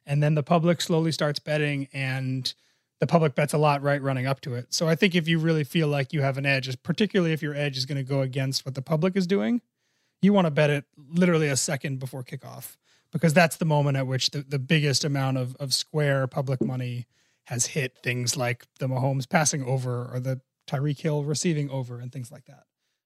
and 0.05 0.21
then 0.21 0.35
the 0.35 0.43
public 0.43 0.79
slowly 0.79 1.11
starts 1.11 1.39
betting, 1.39 1.87
and 1.93 2.53
the 2.99 3.07
public 3.07 3.33
bets 3.33 3.53
a 3.53 3.57
lot 3.57 3.81
right 3.81 4.03
running 4.03 4.27
up 4.27 4.39
to 4.41 4.53
it. 4.53 4.71
So 4.71 4.87
I 4.87 4.93
think 4.93 5.15
if 5.15 5.27
you 5.27 5.39
really 5.39 5.63
feel 5.63 5.87
like 5.87 6.13
you 6.13 6.21
have 6.21 6.37
an 6.37 6.45
edge, 6.45 6.69
particularly 6.83 7.33
if 7.33 7.41
your 7.41 7.55
edge 7.55 7.75
is 7.75 7.87
going 7.87 7.97
to 7.97 8.07
go 8.07 8.21
against 8.21 8.67
what 8.67 8.75
the 8.75 8.83
public 8.83 9.17
is 9.17 9.25
doing, 9.25 9.61
you 10.21 10.31
want 10.31 10.45
to 10.45 10.51
bet 10.51 10.69
it 10.69 10.85
literally 10.95 11.47
a 11.47 11.57
second 11.57 11.97
before 11.97 12.23
kickoff 12.23 12.77
because 13.13 13.33
that's 13.33 13.57
the 13.57 13.65
moment 13.65 13.95
at 13.95 14.07
which 14.07 14.31
the, 14.31 14.41
the 14.41 14.59
biggest 14.59 15.05
amount 15.05 15.37
of, 15.37 15.55
of 15.59 15.73
square 15.73 16.27
public 16.27 16.61
money 16.61 17.07
has 17.45 17.67
hit 17.67 17.97
things 18.03 18.35
like 18.35 18.65
the 18.79 18.87
Mahomes 18.87 19.29
passing 19.29 19.63
over 19.63 20.09
or 20.11 20.19
the 20.19 20.41
Tyreek 20.67 20.99
Hill 20.99 21.23
receiving 21.23 21.69
over 21.69 21.99
and 21.99 22.11
things 22.11 22.31
like 22.31 22.45
that. 22.45 22.63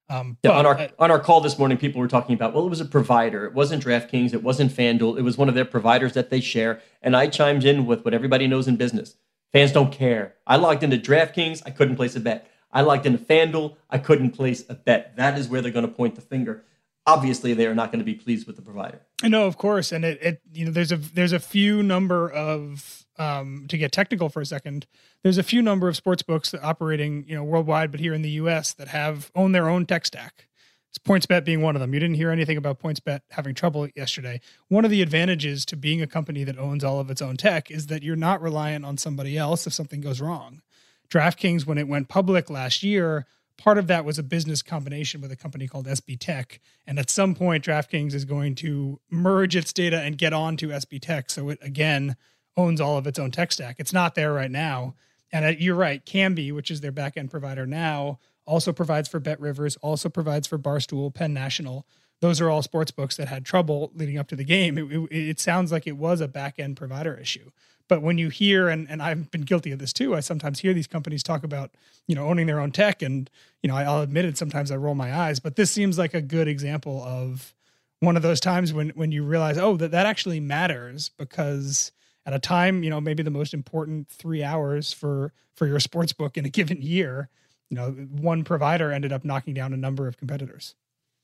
Um, 0.09 0.37
yeah, 0.41 0.51
on 0.51 0.65
our 0.65 0.89
on 0.99 1.11
our 1.11 1.19
call 1.19 1.41
this 1.41 1.59
morning, 1.59 1.77
people 1.77 1.99
were 1.99 2.07
talking 2.07 2.33
about 2.33 2.53
well, 2.53 2.65
it 2.65 2.69
was 2.69 2.79
a 2.79 2.85
provider. 2.85 3.45
It 3.45 3.53
wasn't 3.53 3.83
DraftKings. 3.83 4.33
It 4.33 4.41
wasn't 4.41 4.71
FanDuel. 4.71 5.17
It 5.17 5.23
was 5.23 5.37
one 5.37 5.49
of 5.49 5.55
their 5.55 5.65
providers 5.65 6.13
that 6.13 6.29
they 6.29 6.39
share. 6.39 6.81
And 7.01 7.13
I 7.13 7.27
chimed 7.27 7.65
in 7.65 7.85
with 7.85 8.05
what 8.05 8.13
everybody 8.13 8.47
knows 8.47 8.69
in 8.69 8.77
business: 8.77 9.17
fans 9.51 9.73
don't 9.73 9.91
care. 9.91 10.35
I 10.45 10.55
logged 10.55 10.83
into 10.83 10.97
DraftKings. 10.97 11.61
I 11.65 11.71
couldn't 11.71 11.97
place 11.97 12.15
a 12.15 12.21
bet. 12.21 12.49
I 12.71 12.81
logged 12.81 13.05
into 13.05 13.19
FanDuel. 13.19 13.75
I 13.89 13.97
couldn't 13.97 14.31
place 14.31 14.63
a 14.69 14.75
bet. 14.75 15.17
That 15.17 15.37
is 15.37 15.49
where 15.49 15.61
they're 15.61 15.71
going 15.71 15.87
to 15.87 15.91
point 15.93 16.15
the 16.15 16.21
finger. 16.21 16.63
Obviously, 17.07 17.53
they 17.53 17.65
are 17.65 17.73
not 17.73 17.91
going 17.91 17.99
to 17.99 18.05
be 18.05 18.13
pleased 18.13 18.45
with 18.45 18.57
the 18.57 18.61
provider. 18.61 19.01
No, 19.23 19.47
of 19.47 19.57
course, 19.57 19.91
and 19.91 20.05
it, 20.05 20.21
it 20.21 20.41
you 20.53 20.65
know 20.65 20.71
there's 20.71 20.91
a 20.91 20.97
there's 20.97 21.31
a 21.31 21.39
few 21.39 21.81
number 21.81 22.29
of 22.29 23.07
um, 23.17 23.65
to 23.69 23.77
get 23.77 23.91
technical 23.91 24.29
for 24.29 24.41
a 24.41 24.45
second, 24.45 24.85
there's 25.23 25.37
a 25.37 25.43
few 25.43 25.61
number 25.61 25.87
of 25.87 25.95
sports 25.95 26.21
books 26.21 26.51
that 26.51 26.63
operating, 26.63 27.25
you 27.27 27.35
know, 27.35 27.43
worldwide, 27.43 27.91
but 27.91 27.99
here 27.99 28.13
in 28.13 28.21
the 28.21 28.31
U.S. 28.31 28.73
that 28.73 28.89
have 28.89 29.31
own 29.35 29.51
their 29.51 29.69
own 29.69 29.85
tech 29.85 30.05
stack. 30.05 30.47
It's 30.89 30.97
PointsBet 30.99 31.43
being 31.43 31.61
one 31.61 31.75
of 31.75 31.81
them. 31.81 31.93
You 31.93 31.99
didn't 31.99 32.15
hear 32.15 32.31
anything 32.31 32.57
about 32.57 32.79
PointsBet 32.79 33.21
having 33.31 33.53
trouble 33.53 33.87
yesterday. 33.95 34.39
One 34.69 34.85
of 34.85 34.91
the 34.91 35.01
advantages 35.01 35.65
to 35.65 35.75
being 35.75 36.01
a 36.01 36.07
company 36.07 36.43
that 36.45 36.57
owns 36.57 36.83
all 36.83 36.99
of 36.99 37.11
its 37.11 37.21
own 37.21 37.37
tech 37.37 37.69
is 37.69 37.87
that 37.87 38.03
you're 38.03 38.15
not 38.15 38.41
reliant 38.41 38.85
on 38.85 38.97
somebody 38.97 39.37
else 39.37 39.67
if 39.67 39.73
something 39.73 40.01
goes 40.01 40.21
wrong. 40.21 40.61
DraftKings, 41.09 41.65
when 41.65 41.77
it 41.77 41.87
went 41.87 42.09
public 42.09 42.49
last 42.49 42.83
year, 42.83 43.25
part 43.57 43.77
of 43.77 43.87
that 43.87 44.05
was 44.05 44.19
a 44.19 44.23
business 44.23 44.61
combination 44.61 45.21
with 45.21 45.31
a 45.31 45.35
company 45.35 45.67
called 45.67 45.87
SB 45.87 46.17
Tech. 46.19 46.59
And 46.85 46.99
at 46.99 47.09
some 47.09 47.35
point, 47.35 47.63
DraftKings 47.63 48.13
is 48.13 48.25
going 48.25 48.55
to 48.55 48.99
merge 49.09 49.55
its 49.55 49.73
data 49.73 49.99
and 49.99 50.17
get 50.17 50.33
onto 50.33 50.69
SB 50.69 51.01
Tech. 51.01 51.29
So 51.29 51.49
it 51.49 51.59
again 51.61 52.15
owns 52.55 52.81
all 52.81 52.97
of 52.97 53.07
its 53.07 53.19
own 53.19 53.31
tech 53.31 53.51
stack. 53.51 53.75
It's 53.79 53.93
not 53.93 54.15
there 54.15 54.33
right 54.33 54.51
now. 54.51 54.95
And 55.31 55.45
uh, 55.45 55.49
you're 55.49 55.75
right, 55.75 56.03
Kambi, 56.05 56.53
which 56.53 56.71
is 56.71 56.81
their 56.81 56.91
backend 56.91 57.29
provider 57.29 57.67
now, 57.67 58.19
also 58.45 58.71
provides 58.71 59.07
for 59.09 59.19
Bet 59.19 59.39
Rivers, 59.39 59.75
also 59.77 60.09
provides 60.09 60.47
for 60.47 60.57
Barstool, 60.57 61.13
Penn 61.13 61.33
National. 61.33 61.85
Those 62.19 62.41
are 62.41 62.49
all 62.49 62.63
sports 62.63 62.91
books 62.91 63.17
that 63.17 63.27
had 63.27 63.45
trouble 63.45 63.91
leading 63.93 64.17
up 64.17 64.27
to 64.29 64.35
the 64.35 64.43
game. 64.43 64.77
It, 64.77 64.91
it, 64.91 65.29
it 65.29 65.39
sounds 65.39 65.71
like 65.71 65.85
it 65.85 65.97
was 65.97 66.21
a 66.21 66.27
backend 66.27 66.75
provider 66.75 67.15
issue. 67.15 67.51
But 67.87 68.01
when 68.01 68.17
you 68.17 68.29
hear, 68.29 68.67
and, 68.67 68.89
and 68.89 69.01
I've 69.01 69.31
been 69.31 69.41
guilty 69.41 69.71
of 69.71 69.79
this 69.79 69.93
too, 69.93 70.15
I 70.15 70.19
sometimes 70.19 70.59
hear 70.59 70.73
these 70.73 70.87
companies 70.87 71.23
talk 71.23 71.43
about, 71.43 71.71
you 72.07 72.15
know, 72.15 72.27
owning 72.27 72.47
their 72.47 72.59
own 72.59 72.71
tech. 72.71 73.01
And, 73.01 73.29
you 73.61 73.69
know, 73.69 73.75
I'll 73.75 74.01
admit 74.01 74.25
it, 74.25 74.37
sometimes 74.37 74.71
I 74.71 74.75
roll 74.75 74.95
my 74.95 75.15
eyes, 75.15 75.39
but 75.39 75.55
this 75.55 75.71
seems 75.71 75.97
like 75.97 76.13
a 76.13 76.21
good 76.21 76.47
example 76.47 77.01
of 77.03 77.53
one 77.99 78.15
of 78.15 78.23
those 78.23 78.39
times 78.39 78.73
when, 78.73 78.89
when 78.89 79.11
you 79.11 79.23
realize, 79.23 79.57
oh, 79.57 79.77
that, 79.77 79.91
that 79.91 80.05
actually 80.05 80.39
matters 80.39 81.09
because 81.17 81.91
at 82.25 82.33
a 82.33 82.39
time, 82.39 82.83
you 82.83 82.89
know, 82.89 82.99
maybe 82.99 83.23
the 83.23 83.31
most 83.31 83.53
important 83.53 84.09
three 84.09 84.43
hours 84.43 84.91
for 84.93 85.31
for 85.55 85.65
your 85.65 85.79
sports 85.79 86.13
book 86.13 86.37
in 86.37 86.45
a 86.45 86.49
given 86.49 86.81
year, 86.81 87.29
you 87.69 87.75
know, 87.75 87.89
one 87.91 88.43
provider 88.43 88.91
ended 88.91 89.11
up 89.11 89.25
knocking 89.25 89.55
down 89.55 89.73
a 89.73 89.77
number 89.77 90.07
of 90.07 90.17
competitors. 90.17 90.75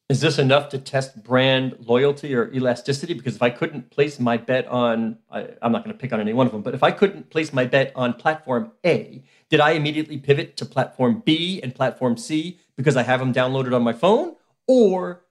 Is 0.10 0.20
this 0.20 0.38
enough 0.38 0.70
to 0.70 0.78
test 0.78 1.24
brand 1.24 1.78
loyalty 1.80 2.36
or 2.36 2.54
elasticity? 2.54 3.14
Because 3.14 3.36
if 3.36 3.42
I 3.42 3.50
couldn't 3.50 3.90
place 3.90 4.20
my 4.20 4.38
bet 4.38 4.68
on, 4.68 5.18
I, 5.32 5.48
am 5.62 5.72
not 5.72 5.84
going 5.84 5.96
to 5.96 6.00
pick 6.00 6.12
on 6.12 6.20
any 6.20 6.34
one 6.34 6.46
of 6.46 6.52
them, 6.52 6.62
but 6.62 6.74
if 6.74 6.84
I 6.84 6.92
couldn't 6.92 7.30
place 7.30 7.54
my 7.54 7.66
bet 7.66 7.92
on 7.96 8.14
platform 8.14 8.72
A, 8.86 9.24
did 9.50 9.60
I 9.60 9.72
immediately 9.72 10.18
pivot 10.18 10.58
to 10.58 10.66
platform 10.66 11.24
B 11.26 11.62
and 11.64 11.74
platform 11.74 12.18
C 12.18 12.60
because 12.76 12.98
I 12.98 13.04
have 13.04 13.20
them 13.22 13.34
downloaded 13.34 13.74
on 13.74 13.82
my 13.82 13.94
phone? 13.94 14.36
Or 14.68 15.24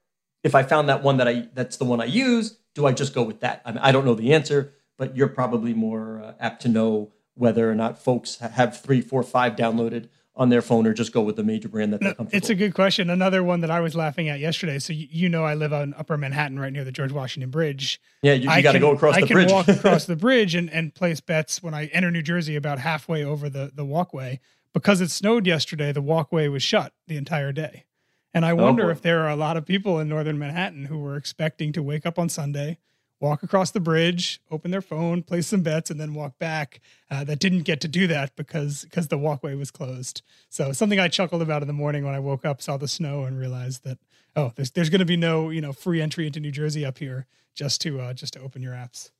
if 0.42 0.54
I 0.54 0.62
found 0.62 0.88
that 0.88 1.02
one 1.02 1.18
that 1.18 1.28
I 1.28 1.48
that's 1.52 1.76
the 1.76 1.84
one 1.84 2.00
I 2.00 2.06
use, 2.06 2.58
do 2.74 2.86
I 2.86 2.92
just 2.92 3.14
go 3.14 3.22
with 3.22 3.40
that? 3.40 3.62
I, 3.64 3.72
mean, 3.72 3.80
I 3.82 3.92
don't 3.92 4.06
know 4.06 4.14
the 4.14 4.32
answer 4.32 4.74
but 5.02 5.16
you're 5.16 5.26
probably 5.26 5.74
more 5.74 6.22
uh, 6.22 6.34
apt 6.38 6.62
to 6.62 6.68
know 6.68 7.10
whether 7.34 7.68
or 7.70 7.74
not 7.74 7.98
folks 7.98 8.36
have 8.38 8.80
three, 8.80 9.00
four, 9.00 9.22
five 9.24 9.56
downloaded 9.56 10.08
on 10.34 10.48
their 10.48 10.62
phone 10.62 10.86
or 10.86 10.94
just 10.94 11.12
go 11.12 11.20
with 11.20 11.36
the 11.36 11.44
major 11.44 11.68
brand 11.68 11.92
that 11.92 12.00
they're 12.00 12.14
comfortable. 12.14 12.36
It's 12.36 12.48
a 12.48 12.54
good 12.54 12.74
question. 12.74 13.10
Another 13.10 13.42
one 13.42 13.60
that 13.60 13.70
I 13.70 13.80
was 13.80 13.94
laughing 13.94 14.28
at 14.28 14.40
yesterday. 14.40 14.78
So 14.78 14.92
you, 14.92 15.06
you 15.10 15.28
know 15.28 15.44
I 15.44 15.54
live 15.54 15.72
on 15.72 15.94
Upper 15.98 16.16
Manhattan, 16.16 16.58
right 16.58 16.72
near 16.72 16.84
the 16.84 16.92
George 16.92 17.12
Washington 17.12 17.50
Bridge. 17.50 18.00
Yeah, 18.22 18.32
you, 18.32 18.50
you 18.50 18.62
got 18.62 18.72
to 18.72 18.78
go 18.78 18.92
across 18.92 19.16
I 19.16 19.20
the 19.20 19.26
bridge. 19.26 19.46
I 19.46 19.48
can 19.48 19.54
walk 19.54 19.68
across 19.68 20.06
the 20.06 20.16
bridge 20.16 20.54
and, 20.54 20.70
and 20.70 20.94
place 20.94 21.20
bets 21.20 21.62
when 21.62 21.74
I 21.74 21.86
enter 21.86 22.10
New 22.10 22.22
Jersey 22.22 22.56
about 22.56 22.78
halfway 22.78 23.22
over 23.22 23.50
the, 23.50 23.72
the 23.74 23.84
walkway. 23.84 24.40
Because 24.72 25.02
it 25.02 25.10
snowed 25.10 25.46
yesterday, 25.46 25.92
the 25.92 26.00
walkway 26.00 26.48
was 26.48 26.62
shut 26.62 26.94
the 27.06 27.18
entire 27.18 27.52
day. 27.52 27.84
And 28.32 28.46
I 28.46 28.52
oh, 28.52 28.56
wonder 28.56 28.86
oh 28.86 28.90
if 28.90 29.02
there 29.02 29.20
are 29.24 29.28
a 29.28 29.36
lot 29.36 29.58
of 29.58 29.66
people 29.66 29.98
in 29.98 30.08
northern 30.08 30.38
Manhattan 30.38 30.86
who 30.86 30.98
were 30.98 31.16
expecting 31.16 31.72
to 31.72 31.82
wake 31.82 32.06
up 32.06 32.18
on 32.18 32.28
Sunday– 32.28 32.78
walk 33.22 33.44
across 33.44 33.70
the 33.70 33.80
bridge, 33.80 34.42
open 34.50 34.72
their 34.72 34.82
phone, 34.82 35.22
place 35.22 35.46
some 35.46 35.62
bets, 35.62 35.90
and 35.90 36.00
then 36.00 36.12
walk 36.12 36.38
back. 36.38 36.80
Uh, 37.08 37.22
that 37.24 37.38
didn't 37.38 37.62
get 37.62 37.80
to 37.80 37.88
do 37.88 38.06
that 38.08 38.34
because 38.36 38.82
because 38.82 39.08
the 39.08 39.16
walkway 39.16 39.54
was 39.54 39.70
closed. 39.70 40.22
So 40.50 40.72
something 40.72 41.00
I 41.00 41.08
chuckled 41.08 41.40
about 41.40 41.62
in 41.62 41.68
the 41.68 41.72
morning 41.72 42.04
when 42.04 42.14
I 42.14 42.18
woke 42.18 42.44
up, 42.44 42.60
saw 42.60 42.76
the 42.76 42.88
snow, 42.88 43.22
and 43.22 43.38
realized 43.38 43.84
that 43.84 43.98
oh, 44.36 44.52
there's 44.56 44.72
there's 44.72 44.90
going 44.90 44.98
to 44.98 45.06
be 45.06 45.16
no 45.16 45.48
you 45.48 45.60
know 45.60 45.72
free 45.72 46.02
entry 46.02 46.26
into 46.26 46.40
New 46.40 46.50
Jersey 46.50 46.84
up 46.84 46.98
here 46.98 47.26
just 47.54 47.80
to 47.82 48.00
uh, 48.00 48.12
just 48.12 48.34
to 48.34 48.40
open 48.40 48.60
your 48.60 48.74
apps. 48.74 49.10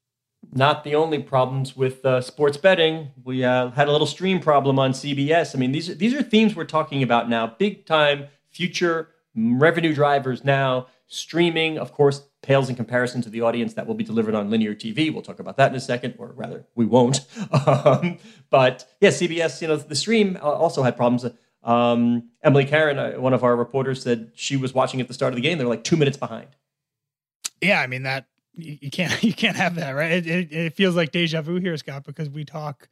Not 0.52 0.82
the 0.82 0.96
only 0.96 1.22
problems 1.22 1.76
with 1.76 2.04
uh, 2.04 2.20
sports 2.20 2.56
betting. 2.56 3.10
We 3.22 3.44
uh, 3.44 3.70
had 3.70 3.86
a 3.86 3.92
little 3.92 4.08
stream 4.08 4.40
problem 4.40 4.76
on 4.80 4.92
CBS. 4.92 5.54
I 5.54 5.58
mean, 5.58 5.70
these 5.70 5.96
these 5.96 6.12
are 6.12 6.22
themes 6.22 6.56
we're 6.56 6.64
talking 6.64 7.02
about 7.02 7.28
now. 7.28 7.46
Big 7.46 7.86
time 7.86 8.26
future 8.50 9.10
revenue 9.34 9.94
drivers 9.94 10.44
now. 10.44 10.88
Streaming, 11.12 11.76
of 11.76 11.92
course, 11.92 12.22
pales 12.40 12.70
in 12.70 12.74
comparison 12.74 13.20
to 13.20 13.28
the 13.28 13.42
audience 13.42 13.74
that 13.74 13.86
will 13.86 13.94
be 13.94 14.02
delivered 14.02 14.34
on 14.34 14.48
linear 14.48 14.74
TV. 14.74 15.12
We'll 15.12 15.20
talk 15.20 15.40
about 15.40 15.58
that 15.58 15.70
in 15.70 15.76
a 15.76 15.80
second, 15.80 16.14
or 16.16 16.32
rather, 16.32 16.64
we 16.74 16.86
won't. 16.86 17.20
Um, 17.66 18.16
but 18.48 18.88
yeah, 19.00 19.10
CBS, 19.10 19.60
you 19.60 19.68
know, 19.68 19.76
the 19.76 19.94
stream 19.94 20.38
also 20.40 20.82
had 20.82 20.96
problems. 20.96 21.26
Um, 21.62 22.30
Emily 22.42 22.64
Caron, 22.64 22.98
uh, 22.98 23.20
one 23.20 23.34
of 23.34 23.44
our 23.44 23.54
reporters, 23.54 24.02
said 24.02 24.32
she 24.34 24.56
was 24.56 24.72
watching 24.72 25.02
at 25.02 25.08
the 25.08 25.12
start 25.12 25.32
of 25.32 25.36
the 25.36 25.42
game. 25.42 25.58
They're 25.58 25.66
like 25.66 25.84
two 25.84 25.98
minutes 25.98 26.16
behind. 26.16 26.48
Yeah, 27.60 27.80
I 27.80 27.86
mean 27.86 28.04
that 28.04 28.26
you 28.54 28.90
can't 28.90 29.22
you 29.22 29.34
can't 29.34 29.56
have 29.56 29.74
that, 29.74 29.90
right? 29.90 30.12
It, 30.12 30.26
it, 30.26 30.52
it 30.52 30.72
feels 30.74 30.96
like 30.96 31.12
deja 31.12 31.42
vu 31.42 31.56
here, 31.56 31.76
Scott, 31.76 32.04
because 32.04 32.30
we 32.30 32.44
talk 32.44 32.88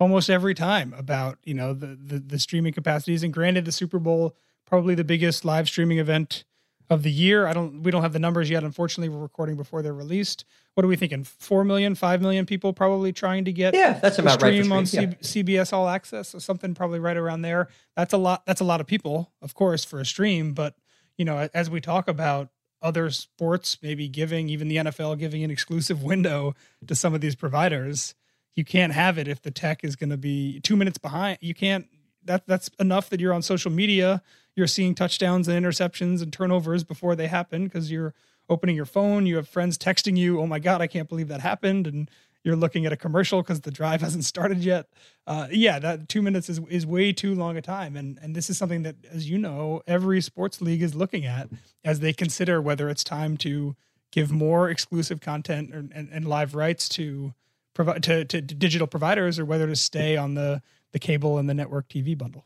almost 0.00 0.28
every 0.28 0.54
time 0.54 0.92
about 0.96 1.38
you 1.44 1.54
know 1.54 1.72
the, 1.72 1.96
the 2.02 2.18
the 2.18 2.38
streaming 2.40 2.72
capacities. 2.72 3.22
And 3.22 3.32
granted, 3.32 3.64
the 3.64 3.72
Super 3.72 4.00
Bowl 4.00 4.34
probably 4.66 4.96
the 4.96 5.04
biggest 5.04 5.44
live 5.44 5.68
streaming 5.68 5.98
event 5.98 6.44
of 6.90 7.04
the 7.04 7.10
year. 7.10 7.46
I 7.46 7.52
don't 7.52 7.82
we 7.82 7.90
don't 7.90 8.02
have 8.02 8.12
the 8.12 8.18
numbers 8.18 8.50
yet. 8.50 8.64
Unfortunately, 8.64 9.08
we're 9.08 9.22
recording 9.22 9.56
before 9.56 9.80
they're 9.80 9.94
released. 9.94 10.44
What 10.74 10.84
are 10.84 10.88
we 10.88 10.96
thinking? 10.96 11.22
Four 11.24 11.64
million, 11.64 11.94
five 11.94 12.20
million 12.20 12.44
people 12.44 12.72
probably 12.72 13.12
trying 13.12 13.44
to 13.44 13.52
get 13.52 13.74
yeah, 13.74 13.94
that's 13.94 14.18
about 14.18 14.40
stream 14.40 14.70
right. 14.70 14.78
on 14.78 14.86
C- 14.86 15.00
yeah. 15.00 15.06
CBS 15.06 15.72
All 15.72 15.88
Access 15.88 16.34
or 16.34 16.40
something, 16.40 16.74
probably 16.74 16.98
right 16.98 17.16
around 17.16 17.42
there. 17.42 17.68
That's 17.96 18.12
a 18.12 18.18
lot. 18.18 18.44
That's 18.44 18.60
a 18.60 18.64
lot 18.64 18.80
of 18.80 18.86
people, 18.88 19.32
of 19.40 19.54
course, 19.54 19.84
for 19.84 20.00
a 20.00 20.04
stream. 20.04 20.52
But 20.52 20.74
you 21.16 21.24
know, 21.24 21.48
as 21.54 21.70
we 21.70 21.80
talk 21.80 22.08
about 22.08 22.48
other 22.82 23.10
sports, 23.10 23.78
maybe 23.82 24.08
giving 24.08 24.48
even 24.48 24.68
the 24.68 24.76
NFL 24.76 25.18
giving 25.18 25.44
an 25.44 25.50
exclusive 25.50 26.02
window 26.02 26.54
to 26.86 26.94
some 26.96 27.14
of 27.14 27.20
these 27.20 27.36
providers, 27.36 28.14
you 28.56 28.64
can't 28.64 28.92
have 28.92 29.16
it 29.16 29.28
if 29.28 29.42
the 29.42 29.50
tech 29.52 29.84
is 29.84 29.94
going 29.94 30.10
to 30.10 30.16
be 30.16 30.58
two 30.60 30.76
minutes 30.76 30.98
behind. 30.98 31.38
You 31.40 31.54
can't. 31.54 31.86
That 32.24 32.46
that's 32.48 32.68
enough 32.80 33.10
that 33.10 33.20
you're 33.20 33.32
on 33.32 33.42
social 33.42 33.70
media 33.70 34.22
you're 34.56 34.66
seeing 34.66 34.94
touchdowns 34.94 35.48
and 35.48 35.64
interceptions 35.64 36.22
and 36.22 36.32
turnovers 36.32 36.84
before 36.84 37.14
they 37.14 37.26
happen 37.26 37.64
because 37.64 37.90
you're 37.90 38.14
opening 38.48 38.76
your 38.76 38.84
phone, 38.84 39.26
you 39.26 39.36
have 39.36 39.48
friends 39.48 39.78
texting 39.78 40.16
you, 40.16 40.40
"Oh 40.40 40.46
my 40.46 40.58
god, 40.58 40.80
I 40.80 40.86
can't 40.86 41.08
believe 41.08 41.28
that 41.28 41.40
happened," 41.40 41.86
and 41.86 42.10
you're 42.42 42.56
looking 42.56 42.86
at 42.86 42.92
a 42.92 42.96
commercial 42.96 43.42
because 43.42 43.60
the 43.60 43.70
drive 43.70 44.00
hasn't 44.06 44.24
started 44.24 44.58
yet. 44.58 44.88
Uh, 45.26 45.46
yeah, 45.50 45.78
that 45.78 46.08
two 46.08 46.22
minutes 46.22 46.48
is 46.48 46.60
is 46.68 46.86
way 46.86 47.12
too 47.12 47.34
long 47.34 47.56
a 47.56 47.62
time, 47.62 47.96
and 47.96 48.18
and 48.22 48.34
this 48.34 48.50
is 48.50 48.58
something 48.58 48.82
that, 48.82 48.96
as 49.10 49.28
you 49.28 49.38
know, 49.38 49.82
every 49.86 50.20
sports 50.20 50.60
league 50.60 50.82
is 50.82 50.94
looking 50.94 51.24
at 51.24 51.48
as 51.84 52.00
they 52.00 52.12
consider 52.12 52.60
whether 52.60 52.88
it's 52.88 53.04
time 53.04 53.36
to 53.38 53.76
give 54.10 54.32
more 54.32 54.68
exclusive 54.68 55.20
content 55.20 55.72
or, 55.72 55.78
and, 55.94 56.08
and 56.10 56.26
live 56.26 56.54
rights 56.54 56.88
to 56.88 57.32
provide 57.74 58.02
to, 58.02 58.24
to 58.24 58.40
digital 58.40 58.86
providers 58.86 59.38
or 59.38 59.44
whether 59.44 59.66
to 59.66 59.76
stay 59.76 60.16
on 60.16 60.34
the 60.34 60.62
the 60.92 60.98
cable 60.98 61.38
and 61.38 61.48
the 61.48 61.54
network 61.54 61.88
TV 61.88 62.18
bundle 62.18 62.44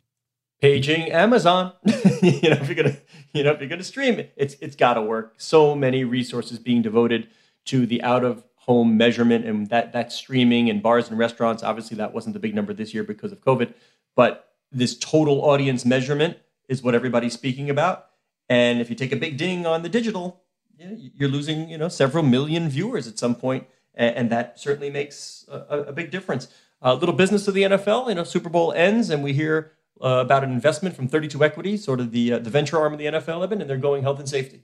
paging 0.60 1.10
Amazon. 1.12 1.72
you 1.84 2.50
know, 2.50 2.56
if 2.56 2.68
you're 2.68 2.76
gonna, 2.76 2.96
you 3.32 3.44
know, 3.44 3.52
if 3.52 3.60
you're 3.60 3.68
gonna 3.68 3.84
stream 3.84 4.18
it, 4.18 4.32
it's 4.36 4.56
it's 4.60 4.76
got 4.76 4.94
to 4.94 5.02
work. 5.02 5.34
So 5.36 5.74
many 5.74 6.04
resources 6.04 6.58
being 6.58 6.82
devoted 6.82 7.28
to 7.66 7.86
the 7.86 8.02
out 8.02 8.24
of 8.24 8.44
home 8.56 8.96
measurement 8.96 9.44
and 9.44 9.68
that 9.68 9.92
that 9.92 10.12
streaming 10.12 10.70
and 10.70 10.82
bars 10.82 11.08
and 11.08 11.18
restaurants. 11.18 11.62
Obviously, 11.62 11.96
that 11.98 12.12
wasn't 12.12 12.32
the 12.32 12.40
big 12.40 12.54
number 12.54 12.72
this 12.72 12.94
year 12.94 13.04
because 13.04 13.32
of 13.32 13.40
COVID, 13.40 13.74
but 14.14 14.52
this 14.72 14.96
total 14.98 15.42
audience 15.42 15.84
measurement 15.84 16.38
is 16.68 16.82
what 16.82 16.94
everybody's 16.94 17.32
speaking 17.32 17.70
about. 17.70 18.06
And 18.48 18.80
if 18.80 18.90
you 18.90 18.96
take 18.96 19.12
a 19.12 19.16
big 19.16 19.36
ding 19.36 19.66
on 19.66 19.82
the 19.82 19.88
digital, 19.88 20.42
you're 20.78 21.28
losing, 21.28 21.68
you 21.68 21.78
know, 21.78 21.88
several 21.88 22.24
million 22.24 22.68
viewers 22.68 23.06
at 23.06 23.18
some 23.18 23.34
point, 23.34 23.66
and, 23.94 24.28
that 24.30 24.58
certainly 24.58 24.90
makes 24.90 25.46
a, 25.48 25.84
a 25.88 25.92
big 25.92 26.10
difference. 26.10 26.48
A 26.82 26.88
uh, 26.88 26.94
little 26.94 27.14
business 27.14 27.46
of 27.48 27.54
the 27.54 27.62
NFL, 27.62 28.08
you 28.08 28.14
know, 28.14 28.24
Super 28.24 28.50
Bowl 28.50 28.72
ends, 28.72 29.08
and 29.08 29.22
we 29.22 29.32
hear 29.32 29.72
uh, 30.04 30.20
about 30.20 30.44
an 30.44 30.52
investment 30.52 30.94
from 30.94 31.08
32 31.08 31.42
Equity, 31.42 31.76
sort 31.76 31.98
of 31.98 32.12
the 32.12 32.34
uh, 32.34 32.38
the 32.38 32.50
venture 32.50 32.78
arm 32.78 32.92
of 32.92 32.98
the 32.98 33.06
NFL, 33.06 33.42
Eben, 33.42 33.60
and 33.60 33.70
they're 33.70 33.78
going 33.78 34.02
health 34.02 34.18
and 34.18 34.28
safety. 34.28 34.62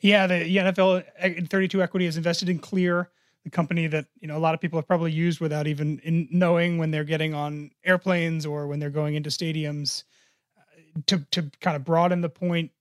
Yeah, 0.00 0.26
the, 0.26 0.42
the 0.42 0.56
NFL 0.56 1.04
uh, 1.22 1.46
32 1.48 1.82
Equity 1.82 2.06
has 2.06 2.16
invested 2.16 2.48
in 2.48 2.58
Clear, 2.58 3.08
the 3.44 3.50
company 3.50 3.86
that 3.86 4.06
you 4.20 4.26
know 4.26 4.36
a 4.36 4.40
lot 4.40 4.52
of 4.52 4.60
people 4.60 4.78
have 4.78 4.86
probably 4.86 5.12
used 5.12 5.40
without 5.40 5.68
even 5.68 6.28
knowing 6.30 6.78
when 6.78 6.90
they're 6.90 7.04
getting 7.04 7.34
on 7.34 7.70
airplanes 7.84 8.44
or 8.44 8.66
when 8.66 8.80
they're 8.80 8.90
going 8.90 9.14
into 9.14 9.30
stadiums. 9.30 10.02
Uh, 10.58 11.00
to 11.06 11.24
to 11.30 11.50
kind 11.60 11.76
of 11.76 11.84
broaden 11.84 12.20
the 12.20 12.28
point, 12.28 12.72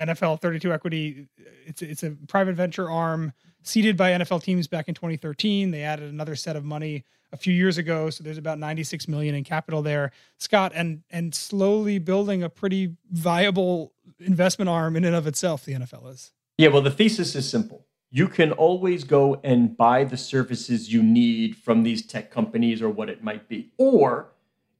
NFL 0.00 0.40
32 0.40 0.72
Equity, 0.72 1.28
it's 1.66 1.82
it's 1.82 2.04
a 2.04 2.10
private 2.28 2.54
venture 2.54 2.88
arm 2.88 3.32
seeded 3.64 3.96
by 3.96 4.12
NFL 4.12 4.42
teams 4.44 4.68
back 4.68 4.88
in 4.88 4.94
2013. 4.94 5.72
They 5.72 5.82
added 5.82 6.12
another 6.12 6.36
set 6.36 6.54
of 6.54 6.64
money 6.64 7.04
a 7.34 7.36
few 7.36 7.52
years 7.52 7.76
ago. 7.76 8.08
So 8.10 8.24
there's 8.24 8.38
about 8.38 8.58
96 8.58 9.08
million 9.08 9.34
in 9.34 9.44
capital 9.44 9.82
there, 9.82 10.12
Scott, 10.38 10.72
and 10.74 11.02
and 11.10 11.34
slowly 11.34 11.98
building 11.98 12.42
a 12.42 12.48
pretty 12.48 12.96
viable 13.10 13.92
investment 14.20 14.68
arm 14.68 14.96
in 14.96 15.04
and 15.04 15.14
of 15.14 15.26
itself. 15.26 15.64
The 15.64 15.74
NFL 15.74 16.10
is. 16.10 16.32
Yeah, 16.56 16.68
well, 16.68 16.82
the 16.82 16.90
thesis 16.90 17.34
is 17.34 17.50
simple. 17.50 17.84
You 18.10 18.28
can 18.28 18.52
always 18.52 19.02
go 19.02 19.40
and 19.42 19.76
buy 19.76 20.04
the 20.04 20.16
services 20.16 20.92
you 20.92 21.02
need 21.02 21.56
from 21.56 21.82
these 21.82 22.06
tech 22.06 22.30
companies 22.30 22.80
or 22.80 22.88
what 22.88 23.10
it 23.10 23.24
might 23.24 23.48
be, 23.48 23.72
or 23.76 24.28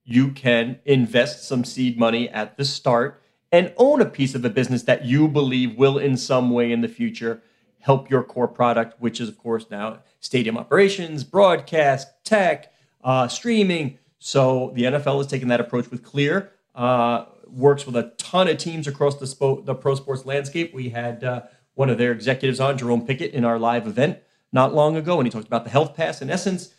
you 0.05 0.31
can 0.31 0.79
invest 0.85 1.49
some 1.49 1.65
seed 1.65 1.99
money 1.99 2.29
at 2.29 2.57
the 2.57 2.65
start 2.65 3.21
and 3.51 3.73
own 3.77 4.01
a 4.01 4.07
piece 4.07 4.37
of 4.37 4.45
a 4.45 4.51
business 4.51 4.85
that 4.85 5.05
you 5.05 5.27
believe 5.27 5.77
will, 5.77 5.99
in 5.99 6.17
some 6.17 6.51
way 6.51 6.71
in 6.71 6.81
the 6.81 6.89
future, 6.89 7.43
help 7.81 8.09
your 8.09 8.23
core 8.23 8.49
product, 8.49 9.01
which 9.01 9.21
is, 9.21 9.29
of 9.29 9.37
course, 9.37 9.67
now 9.69 9.99
stadium 10.25 10.57
operations, 10.57 11.23
broadcast, 11.23 12.09
tech, 12.25 12.73
uh, 13.03 13.29
streaming. 13.29 13.99
So 14.19 14.73
the 14.75 14.85
NFL 14.85 15.19
has 15.19 15.27
taken 15.27 15.49
that 15.49 15.61
approach 15.61 15.91
with 15.91 16.03
Clear. 16.03 16.51
Uh, 16.75 17.27
works 17.47 17.87
with 17.87 17.95
a 17.95 18.15
ton 18.17 18.49
of 18.49 18.57
teams 18.57 18.89
across 18.89 19.17
the, 19.17 19.27
spo- 19.27 19.65
the 19.65 19.75
pro 19.75 19.95
sports 19.95 20.25
landscape. 20.25 20.75
We 20.75 20.89
had 20.89 21.23
uh, 21.23 21.43
one 21.75 21.91
of 21.91 21.99
their 21.99 22.11
executives 22.11 22.59
on, 22.59 22.79
Jerome 22.79 23.07
Pickett, 23.07 23.33
in 23.33 23.45
our 23.45 23.59
live 23.59 23.87
event 23.87 24.19
not 24.51 24.75
long 24.75 24.97
ago, 24.97 25.19
and 25.19 25.27
he 25.27 25.31
talked 25.31 25.47
about 25.47 25.65
the 25.65 25.71
health 25.71 25.95
pass. 25.95 26.23
In 26.23 26.31
essence, 26.31 26.75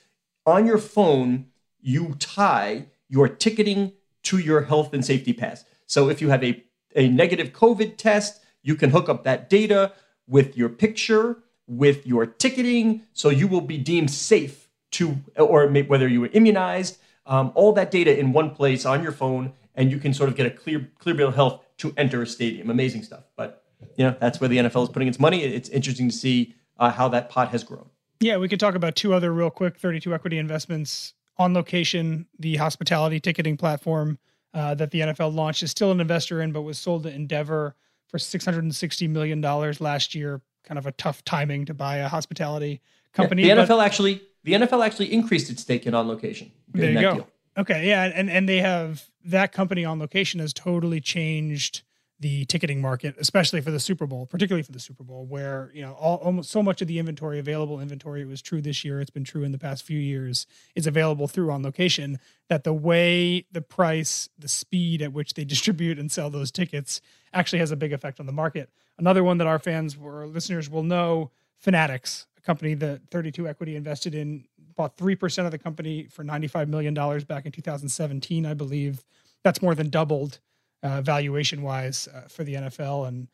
on 0.45 0.65
your 0.65 0.77
phone, 0.77 1.47
you 1.81 2.15
tie 2.19 2.87
your 3.09 3.27
ticketing 3.27 3.93
to 4.23 4.39
your 4.39 4.61
health 4.61 4.93
and 4.93 5.05
safety 5.05 5.33
pass. 5.33 5.65
So 5.85 6.09
if 6.09 6.21
you 6.21 6.29
have 6.29 6.43
a, 6.43 6.63
a 6.95 7.07
negative 7.09 7.53
COVID 7.53 7.97
test, 7.97 8.41
you 8.63 8.75
can 8.75 8.89
hook 8.89 9.07
up 9.07 9.23
that 9.23 9.49
data 9.49 9.93
with 10.27 10.57
your 10.57 10.69
picture, 10.69 11.43
with 11.67 12.05
your 12.05 12.25
ticketing, 12.25 13.03
so 13.13 13.29
you 13.29 13.47
will 13.47 13.61
be 13.61 13.77
deemed 13.77 14.11
safe 14.11 14.69
to, 14.91 15.17
or 15.37 15.67
whether 15.67 16.07
you 16.07 16.21
were 16.21 16.29
immunized, 16.33 16.97
um, 17.25 17.51
all 17.55 17.73
that 17.73 17.91
data 17.91 18.17
in 18.17 18.31
one 18.31 18.51
place 18.51 18.85
on 18.85 19.01
your 19.01 19.11
phone, 19.11 19.53
and 19.73 19.91
you 19.91 19.97
can 19.97 20.13
sort 20.13 20.29
of 20.29 20.35
get 20.35 20.45
a 20.45 20.51
clear 20.51 20.89
clear 20.99 21.15
bill 21.15 21.29
of 21.29 21.35
health 21.35 21.63
to 21.77 21.93
enter 21.97 22.21
a 22.21 22.27
stadium. 22.27 22.69
Amazing 22.69 23.03
stuff. 23.03 23.23
But 23.35 23.63
you 23.97 24.05
know 24.05 24.15
that's 24.19 24.39
where 24.39 24.47
the 24.47 24.57
NFL 24.57 24.83
is 24.83 24.89
putting 24.89 25.07
its 25.07 25.19
money. 25.19 25.43
It's 25.43 25.69
interesting 25.69 26.09
to 26.09 26.15
see 26.15 26.55
uh, 26.77 26.91
how 26.91 27.07
that 27.09 27.29
pot 27.29 27.49
has 27.49 27.63
grown. 27.63 27.89
Yeah, 28.19 28.37
we 28.37 28.47
could 28.47 28.59
talk 28.59 28.75
about 28.75 28.95
two 28.95 29.13
other 29.13 29.33
real 29.33 29.49
quick 29.49 29.77
32 29.77 30.13
equity 30.13 30.37
investments 30.37 31.13
on 31.37 31.53
location. 31.53 32.27
The 32.39 32.55
hospitality 32.55 33.19
ticketing 33.19 33.57
platform 33.57 34.19
uh, 34.53 34.73
that 34.75 34.91
the 34.91 35.01
NFL 35.01 35.33
launched 35.33 35.63
is 35.63 35.71
still 35.71 35.91
an 35.91 35.99
investor 35.99 36.41
in, 36.41 36.51
but 36.51 36.61
was 36.61 36.77
sold 36.77 37.03
to 37.03 37.11
Endeavor 37.11 37.75
for 38.07 38.17
$660 38.17 39.09
million 39.09 39.41
last 39.41 40.15
year. 40.15 40.41
Kind 40.65 40.77
of 40.77 40.85
a 40.85 40.91
tough 40.91 41.23
timing 41.23 41.65
to 41.65 41.73
buy 41.73 41.97
a 41.97 42.07
hospitality 42.07 42.81
company. 43.13 43.47
Yeah, 43.47 43.55
the 43.55 43.61
NFL 43.63 43.83
actually 43.83 44.21
the 44.43 44.53
NFL 44.53 44.85
actually 44.85 45.11
increased 45.13 45.49
its 45.49 45.61
stake 45.61 45.85
in 45.85 45.93
on 45.93 46.07
location. 46.07 46.51
There 46.73 46.91
you 46.91 47.01
go. 47.01 47.13
Deal. 47.15 47.27
Okay, 47.57 47.87
yeah, 47.87 48.11
and 48.13 48.29
and 48.29 48.49
they 48.49 48.57
have 48.57 49.05
that 49.23 49.51
company 49.51 49.85
on 49.85 49.99
location 49.99 50.39
has 50.39 50.53
totally 50.53 50.99
changed 50.99 51.83
the 52.19 52.45
ticketing 52.45 52.81
market, 52.81 53.15
especially 53.17 53.59
for 53.59 53.71
the 53.71 53.79
Super 53.79 54.05
Bowl, 54.05 54.25
particularly 54.25 54.63
for 54.63 54.71
the 54.71 54.79
Super 54.79 55.03
Bowl, 55.03 55.25
where 55.25 55.69
you 55.73 55.81
know 55.81 55.93
all, 55.93 56.17
almost 56.17 56.49
so 56.49 56.63
much 56.63 56.81
of 56.81 56.87
the 56.87 56.99
inventory 56.99 57.39
available 57.39 57.79
inventory 57.79 58.21
it 58.21 58.27
was 58.27 58.41
true 58.41 58.61
this 58.61 58.85
year. 58.85 59.01
It's 59.01 59.09
been 59.09 59.23
true 59.23 59.43
in 59.43 59.51
the 59.51 59.57
past 59.57 59.83
few 59.83 59.99
years. 59.99 60.47
Is 60.75 60.87
available 60.87 61.27
through 61.27 61.51
on 61.51 61.63
location. 61.63 62.19
That 62.47 62.63
the 62.63 62.73
way, 62.73 63.45
the 63.51 63.61
price, 63.61 64.29
the 64.37 64.47
speed 64.47 65.01
at 65.01 65.11
which 65.11 65.33
they 65.33 65.43
distribute 65.45 65.99
and 65.99 66.11
sell 66.11 66.29
those 66.29 66.51
tickets 66.51 67.01
actually 67.33 67.59
has 67.59 67.71
a 67.71 67.75
big 67.75 67.93
effect 67.93 68.19
on 68.19 68.25
the 68.25 68.31
market. 68.31 68.69
Another 68.97 69.23
one 69.23 69.37
that 69.39 69.47
our 69.47 69.59
fans 69.59 69.97
or 70.01 70.25
listeners 70.27 70.69
will 70.69 70.83
know, 70.83 71.31
Fanatics, 71.57 72.27
a 72.37 72.41
company 72.41 72.73
that 72.75 73.01
32 73.11 73.47
Equity 73.47 73.75
invested 73.75 74.15
in, 74.15 74.45
bought 74.75 74.97
three 74.97 75.15
percent 75.15 75.45
of 75.45 75.51
the 75.51 75.57
company 75.57 76.07
for 76.11 76.23
95 76.23 76.69
million 76.69 76.93
dollars 76.93 77.23
back 77.23 77.45
in 77.45 77.51
2017, 77.51 78.45
I 78.45 78.53
believe. 78.53 79.03
That's 79.43 79.61
more 79.61 79.75
than 79.75 79.89
doubled 79.89 80.39
uh, 80.83 81.01
valuation 81.01 81.61
wise 81.61 82.07
uh, 82.13 82.21
for 82.27 82.43
the 82.43 82.55
NFL 82.55 83.07
and 83.07 83.27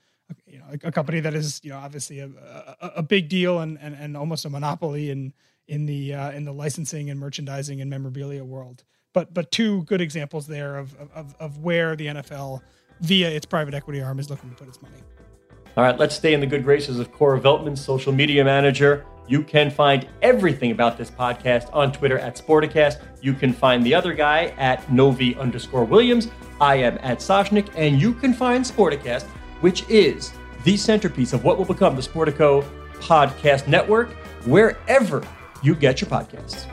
you 0.46 0.60
know 0.60 0.66
a, 0.72 0.88
a, 0.88 0.92
company 0.92 1.20
that 1.20 1.34
is 1.34 1.60
you 1.64 1.70
know 1.72 1.78
obviously 1.78 2.20
a, 2.20 2.30
a, 2.80 2.92
a 2.98 3.04
big 3.04 3.28
deal 3.28 3.60
and, 3.60 3.78
and, 3.82 3.96
and 3.96 4.16
almost 4.16 4.46
a 4.46 4.50
monopoly 4.50 5.10
in 5.10 5.34
in 5.68 5.86
the 5.86 6.14
uh, 6.14 6.32
in 6.32 6.46
the 6.46 6.54
licensing 6.54 7.10
and 7.10 7.20
merchandising 7.20 7.82
and 7.82 7.90
memorabilia 7.90 8.44
world. 8.44 8.84
But 9.14 9.34
but 9.34 9.52
two 9.52 9.84
good 9.84 10.02
examples 10.02 10.48
there 10.48 10.78
of 10.78 10.96
of, 11.14 11.36
of 11.40 11.58
where 11.60 11.96
the 11.96 12.08
NFL 12.08 12.62
via 13.02 13.30
its 13.30 13.46
private 13.46 13.74
equity 13.74 14.02
arm 14.02 14.20
is 14.20 14.30
looking 14.30 14.50
to 14.50 14.56
put 14.56 14.68
its 14.68 14.82
money. 14.82 14.98
All 15.78 15.84
right, 15.84 15.98
let's 15.98 16.16
stay 16.16 16.34
in 16.34 16.42
the 16.42 16.48
good 16.48 16.64
graces 16.64 17.00
of 17.00 17.12
Cora 17.14 17.40
Veltman, 17.40 17.78
social 17.78 18.12
media 18.12 18.44
manager. 18.44 19.06
You 19.28 19.42
can 19.42 19.72
find 19.72 20.06
everything 20.22 20.72
about 20.72 20.98
this 20.98 21.10
podcast 21.10 21.70
on 21.74 21.94
Twitter 21.94 22.20
at 22.20 22.36
Sporticast. 22.36 23.02
You 23.22 23.34
can 23.34 23.54
find 23.54 23.86
the 23.86 23.94
other 23.94 24.14
guy 24.14 24.48
at 24.58 24.92
Novy 24.92 25.36
underscore 25.38 25.86
Williams. 25.86 26.28
I 26.60 26.76
am 26.76 26.98
at 27.02 27.20
Soshnick, 27.20 27.70
and 27.76 28.02
you 28.02 28.14
can 28.14 28.34
find 28.34 28.66
Sporticast, 28.66 29.24
which 29.62 29.88
is 29.90 30.34
the 30.66 30.76
centerpiece 30.76 31.32
of 31.32 31.46
what 31.46 31.58
will 31.58 31.66
become 31.66 31.96
the 31.96 32.02
Sportico 32.02 32.66
Podcast 32.96 33.68
Network, 33.68 34.12
wherever 34.46 35.26
you 35.64 35.74
get 35.74 36.02
your 36.02 36.10
podcasts. 36.10 36.68